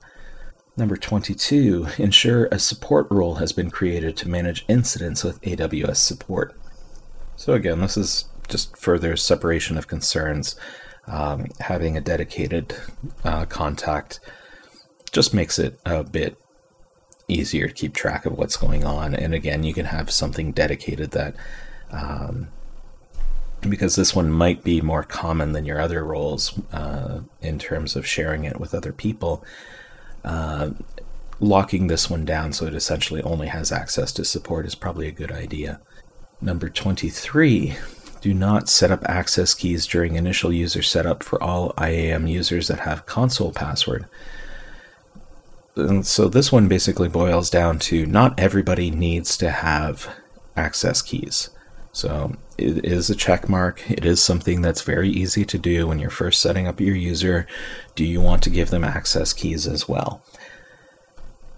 Number 0.77 0.95
22, 0.95 1.87
ensure 1.97 2.45
a 2.45 2.59
support 2.59 3.07
role 3.09 3.35
has 3.35 3.51
been 3.51 3.71
created 3.71 4.15
to 4.17 4.29
manage 4.29 4.63
incidents 4.69 5.23
with 5.23 5.41
AWS 5.41 5.97
support. 5.97 6.55
So, 7.39 7.53
again, 7.53 7.79
this 7.79 7.95
is 7.95 8.25
just 8.49 8.75
further 8.75 9.15
separation 9.15 9.77
of 9.77 9.87
concerns. 9.87 10.57
Um, 11.07 11.47
having 11.61 11.95
a 11.95 12.01
dedicated 12.01 12.75
uh, 13.23 13.45
contact 13.45 14.19
just 15.13 15.33
makes 15.33 15.57
it 15.57 15.79
a 15.85 16.03
bit 16.03 16.35
easier 17.29 17.69
to 17.69 17.73
keep 17.73 17.93
track 17.93 18.25
of 18.25 18.37
what's 18.37 18.57
going 18.57 18.83
on. 18.83 19.15
And 19.15 19.33
again, 19.33 19.63
you 19.63 19.73
can 19.73 19.85
have 19.85 20.11
something 20.11 20.51
dedicated 20.51 21.11
that, 21.11 21.33
um, 21.91 22.49
because 23.61 23.95
this 23.95 24.13
one 24.13 24.29
might 24.29 24.61
be 24.61 24.81
more 24.81 25.03
common 25.03 25.53
than 25.53 25.63
your 25.63 25.79
other 25.79 26.03
roles 26.03 26.59
uh, 26.73 27.21
in 27.41 27.57
terms 27.57 27.95
of 27.95 28.05
sharing 28.05 28.43
it 28.43 28.59
with 28.59 28.73
other 28.73 28.91
people 28.91 29.45
uh, 30.25 30.71
locking 31.39 31.87
this 31.87 32.09
one 32.09 32.25
down 32.25 32.51
so 32.51 32.65
it 32.65 32.75
essentially 32.75 33.21
only 33.21 33.47
has 33.47 33.71
access 33.71 34.11
to 34.11 34.25
support 34.25 34.65
is 34.65 34.75
probably 34.75 35.07
a 35.07 35.11
good 35.11 35.31
idea. 35.31 35.79
Number 36.41 36.69
23, 36.69 37.75
do 38.21 38.33
not 38.33 38.69
set 38.69 38.91
up 38.91 39.03
access 39.05 39.53
keys 39.53 39.85
during 39.85 40.15
initial 40.15 40.53
user 40.53 40.81
setup 40.81 41.23
for 41.23 41.41
all 41.41 41.73
IAM 41.77 42.27
users 42.27 42.67
that 42.67 42.81
have 42.81 43.05
console 43.05 43.51
password. 43.51 44.05
And 45.75 46.05
so 46.05 46.27
this 46.27 46.51
one 46.51 46.67
basically 46.67 47.09
boils 47.09 47.49
down 47.49 47.79
to 47.79 48.05
not 48.05 48.39
everybody 48.39 48.91
needs 48.91 49.37
to 49.37 49.49
have 49.51 50.09
access 50.55 51.01
keys. 51.01 51.49
So 51.91 52.35
it 52.57 52.85
is 52.85 53.09
a 53.09 53.15
check 53.15 53.49
mark. 53.49 53.89
It 53.89 54.05
is 54.05 54.21
something 54.21 54.61
that's 54.61 54.81
very 54.81 55.09
easy 55.09 55.45
to 55.45 55.57
do 55.57 55.87
when 55.87 55.99
you're 55.99 56.09
first 56.09 56.41
setting 56.41 56.67
up 56.67 56.79
your 56.79 56.95
user. 56.95 57.47
Do 57.95 58.05
you 58.05 58.21
want 58.21 58.43
to 58.43 58.49
give 58.49 58.69
them 58.69 58.83
access 58.83 59.33
keys 59.33 59.67
as 59.67 59.87
well? 59.87 60.21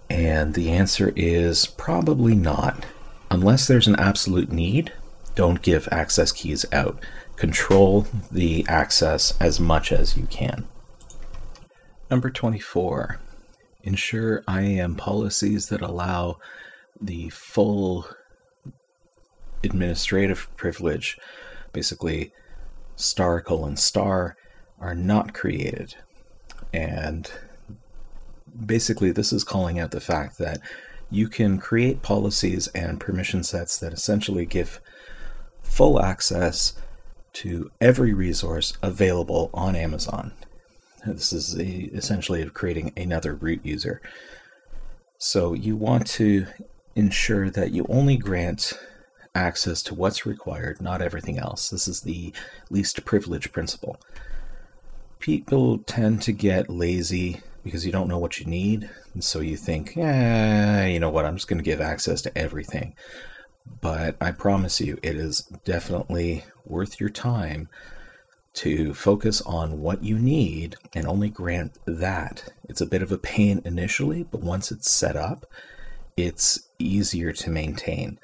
And 0.08 0.54
the 0.54 0.70
answer 0.70 1.12
is 1.16 1.66
probably 1.66 2.34
not. 2.34 2.84
Unless 3.32 3.66
there's 3.66 3.88
an 3.88 3.96
absolute 3.96 4.52
need, 4.52 4.92
don't 5.36 5.62
give 5.62 5.88
access 5.90 6.32
keys 6.32 6.66
out. 6.70 7.02
Control 7.36 8.06
the 8.30 8.62
access 8.68 9.32
as 9.40 9.58
much 9.58 9.90
as 9.90 10.18
you 10.18 10.26
can. 10.26 10.68
Number 12.10 12.28
24. 12.28 13.18
Ensure 13.84 14.44
IAM 14.46 14.96
policies 14.96 15.70
that 15.70 15.80
allow 15.80 16.40
the 17.00 17.30
full 17.30 18.06
administrative 19.64 20.54
privilege, 20.58 21.18
basically 21.72 22.32
star 22.96 23.40
colon 23.40 23.78
star, 23.78 24.36
are 24.78 24.94
not 24.94 25.32
created. 25.32 25.94
And 26.74 27.30
basically, 28.66 29.10
this 29.10 29.32
is 29.32 29.42
calling 29.42 29.80
out 29.80 29.90
the 29.90 30.00
fact 30.02 30.36
that 30.36 30.60
you 31.12 31.28
can 31.28 31.58
create 31.58 32.02
policies 32.02 32.68
and 32.68 32.98
permission 32.98 33.42
sets 33.42 33.76
that 33.78 33.92
essentially 33.92 34.46
give 34.46 34.80
full 35.60 36.00
access 36.00 36.74
to 37.34 37.70
every 37.80 38.12
resource 38.12 38.72
available 38.82 39.50
on 39.52 39.76
Amazon. 39.76 40.32
This 41.06 41.32
is 41.32 41.58
a, 41.58 41.64
essentially 41.64 42.48
creating 42.50 42.92
another 42.96 43.34
root 43.34 43.60
user. 43.64 44.00
So 45.18 45.52
you 45.52 45.76
want 45.76 46.06
to 46.08 46.46
ensure 46.94 47.50
that 47.50 47.72
you 47.72 47.86
only 47.88 48.16
grant 48.16 48.72
access 49.34 49.82
to 49.82 49.94
what's 49.94 50.26
required, 50.26 50.80
not 50.80 51.02
everything 51.02 51.38
else. 51.38 51.70
This 51.70 51.88
is 51.88 52.02
the 52.02 52.32
least 52.70 53.04
privilege 53.04 53.52
principle. 53.52 53.98
People 55.18 55.78
tend 55.78 56.22
to 56.22 56.32
get 56.32 56.68
lazy 56.70 57.40
because 57.62 57.86
you 57.86 57.92
don't 57.92 58.08
know 58.08 58.18
what 58.18 58.38
you 58.38 58.46
need. 58.46 58.88
And 59.14 59.22
so 59.22 59.40
you 59.40 59.56
think, 59.56 59.96
yeah, 59.96 60.86
you 60.86 61.00
know 61.00 61.10
what, 61.10 61.24
I'm 61.24 61.36
just 61.36 61.48
going 61.48 61.58
to 61.58 61.64
give 61.64 61.80
access 61.80 62.22
to 62.22 62.38
everything. 62.38 62.94
But 63.80 64.16
I 64.20 64.32
promise 64.32 64.80
you, 64.80 64.98
it 65.02 65.16
is 65.16 65.42
definitely 65.64 66.44
worth 66.64 67.00
your 67.00 67.10
time 67.10 67.68
to 68.54 68.92
focus 68.92 69.40
on 69.42 69.80
what 69.80 70.02
you 70.02 70.18
need 70.18 70.76
and 70.94 71.06
only 71.06 71.30
grant 71.30 71.78
that. 71.86 72.52
It's 72.68 72.80
a 72.80 72.86
bit 72.86 73.02
of 73.02 73.12
a 73.12 73.18
pain 73.18 73.62
initially, 73.64 74.24
but 74.24 74.42
once 74.42 74.70
it's 74.70 74.90
set 74.90 75.16
up, 75.16 75.46
it's 76.16 76.68
easier 76.78 77.32
to 77.32 77.50
maintain. 77.50 78.18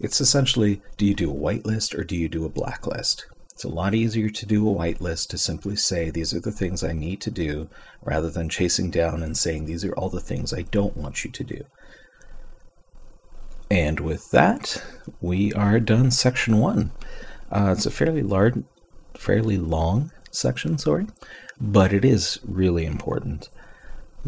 It's 0.00 0.20
essentially 0.20 0.80
do 0.96 1.06
you 1.06 1.14
do 1.14 1.30
a 1.30 1.34
whitelist 1.34 1.96
or 1.96 2.04
do 2.04 2.16
you 2.16 2.28
do 2.28 2.44
a 2.44 2.48
blacklist? 2.48 3.26
It's 3.58 3.64
a 3.64 3.68
lot 3.68 3.92
easier 3.92 4.28
to 4.28 4.46
do 4.46 4.70
a 4.70 4.72
whitelist 4.72 5.30
to 5.30 5.36
simply 5.36 5.74
say 5.74 6.10
these 6.10 6.32
are 6.32 6.38
the 6.38 6.52
things 6.52 6.84
I 6.84 6.92
need 6.92 7.20
to 7.22 7.30
do 7.32 7.68
rather 8.00 8.30
than 8.30 8.48
chasing 8.48 8.88
down 8.88 9.20
and 9.20 9.36
saying 9.36 9.64
these 9.64 9.84
are 9.84 9.92
all 9.94 10.10
the 10.10 10.20
things 10.20 10.52
I 10.52 10.62
don't 10.62 10.96
want 10.96 11.24
you 11.24 11.32
to 11.32 11.42
do. 11.42 11.64
And 13.68 13.98
with 13.98 14.30
that, 14.30 14.80
we 15.20 15.52
are 15.54 15.80
done 15.80 16.12
section 16.12 16.58
one. 16.58 16.92
Uh, 17.50 17.74
it's 17.76 17.84
a 17.84 17.90
fairly 17.90 18.22
large, 18.22 18.62
fairly 19.16 19.58
long 19.58 20.12
section, 20.30 20.78
sorry, 20.78 21.08
but 21.60 21.92
it 21.92 22.04
is 22.04 22.38
really 22.44 22.86
important. 22.86 23.48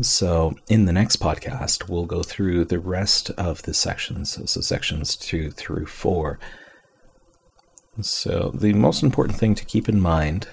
So, 0.00 0.56
in 0.68 0.86
the 0.86 0.92
next 0.92 1.20
podcast, 1.20 1.88
we'll 1.88 2.06
go 2.06 2.24
through 2.24 2.64
the 2.64 2.80
rest 2.80 3.30
of 3.38 3.62
the 3.62 3.74
sections, 3.74 4.36
so 4.50 4.60
sections 4.60 5.14
two 5.14 5.52
through 5.52 5.86
four. 5.86 6.40
So, 8.02 8.50
the 8.54 8.72
most 8.72 9.02
important 9.02 9.38
thing 9.38 9.54
to 9.54 9.64
keep 9.64 9.88
in 9.88 10.00
mind 10.00 10.48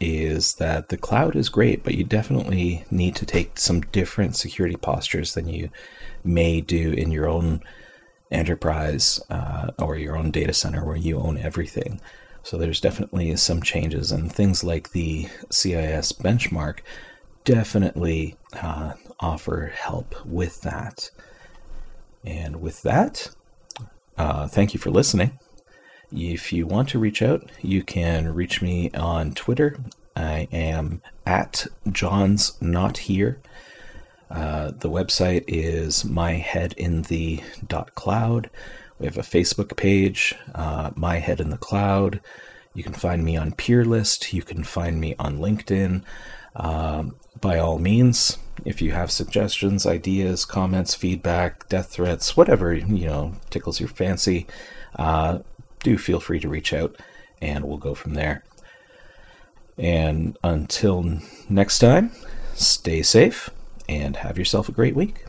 is 0.00 0.54
that 0.54 0.88
the 0.88 0.96
cloud 0.96 1.36
is 1.36 1.48
great, 1.48 1.84
but 1.84 1.94
you 1.94 2.04
definitely 2.04 2.84
need 2.90 3.14
to 3.16 3.26
take 3.26 3.58
some 3.58 3.80
different 3.80 4.36
security 4.36 4.76
postures 4.76 5.34
than 5.34 5.48
you 5.48 5.70
may 6.24 6.60
do 6.60 6.92
in 6.92 7.10
your 7.10 7.28
own 7.28 7.62
enterprise 8.30 9.20
uh, 9.30 9.70
or 9.78 9.96
your 9.96 10.16
own 10.16 10.30
data 10.30 10.52
center 10.52 10.84
where 10.84 10.96
you 10.96 11.18
own 11.18 11.36
everything. 11.38 12.00
So 12.42 12.56
there's 12.56 12.80
definitely 12.80 13.34
some 13.36 13.62
changes, 13.62 14.10
and 14.10 14.32
things 14.32 14.64
like 14.64 14.92
the 14.92 15.28
CIS 15.50 16.12
benchmark 16.12 16.80
definitely 17.44 18.36
uh, 18.54 18.94
offer 19.18 19.72
help 19.74 20.24
with 20.24 20.62
that. 20.62 21.10
And 22.24 22.60
with 22.60 22.82
that, 22.82 23.30
uh, 24.16 24.46
thank 24.48 24.72
you 24.74 24.80
for 24.80 24.90
listening. 24.90 25.38
If 26.12 26.52
you 26.52 26.66
want 26.66 26.88
to 26.90 26.98
reach 26.98 27.22
out, 27.22 27.48
you 27.62 27.82
can 27.84 28.34
reach 28.34 28.60
me 28.60 28.90
on 28.92 29.32
Twitter. 29.32 29.78
I 30.16 30.48
am 30.50 31.02
at 31.24 31.68
John's 31.90 32.60
Not 32.60 32.98
Here. 32.98 33.38
Uh, 34.28 34.72
the 34.76 34.90
website 34.90 35.44
is 35.46 36.02
myheadinthe.cloud. 36.04 38.50
We 38.98 39.06
have 39.06 39.18
a 39.18 39.22
Facebook 39.22 39.76
page, 39.76 40.34
uh, 40.54 40.90
My 40.96 41.18
Head 41.18 41.40
in 41.40 41.50
the 41.50 41.56
Cloud. 41.56 42.20
You 42.74 42.82
can 42.82 42.92
find 42.92 43.24
me 43.24 43.36
on 43.36 43.52
Peerlist. 43.52 44.32
You 44.32 44.42
can 44.42 44.64
find 44.64 45.00
me 45.00 45.14
on 45.18 45.38
LinkedIn. 45.38 46.02
Um, 46.56 47.14
by 47.40 47.58
all 47.58 47.78
means, 47.78 48.38
if 48.64 48.82
you 48.82 48.92
have 48.92 49.10
suggestions, 49.10 49.86
ideas, 49.86 50.44
comments, 50.44 50.94
feedback, 50.94 51.68
death 51.68 51.90
threats, 51.90 52.36
whatever 52.36 52.74
you 52.74 53.06
know 53.06 53.34
tickles 53.48 53.80
your 53.80 53.88
fancy, 53.88 54.46
uh, 54.96 55.38
do 55.82 55.98
feel 55.98 56.20
free 56.20 56.40
to 56.40 56.48
reach 56.48 56.72
out, 56.72 56.96
and 57.40 57.64
we'll 57.64 57.78
go 57.78 57.94
from 57.94 58.14
there. 58.14 58.44
And 59.76 60.36
until 60.44 61.20
next 61.48 61.78
time, 61.78 62.12
stay 62.54 63.02
safe 63.02 63.50
and 63.88 64.16
have 64.16 64.38
yourself 64.38 64.68
a 64.68 64.72
great 64.72 64.94
week. 64.94 65.24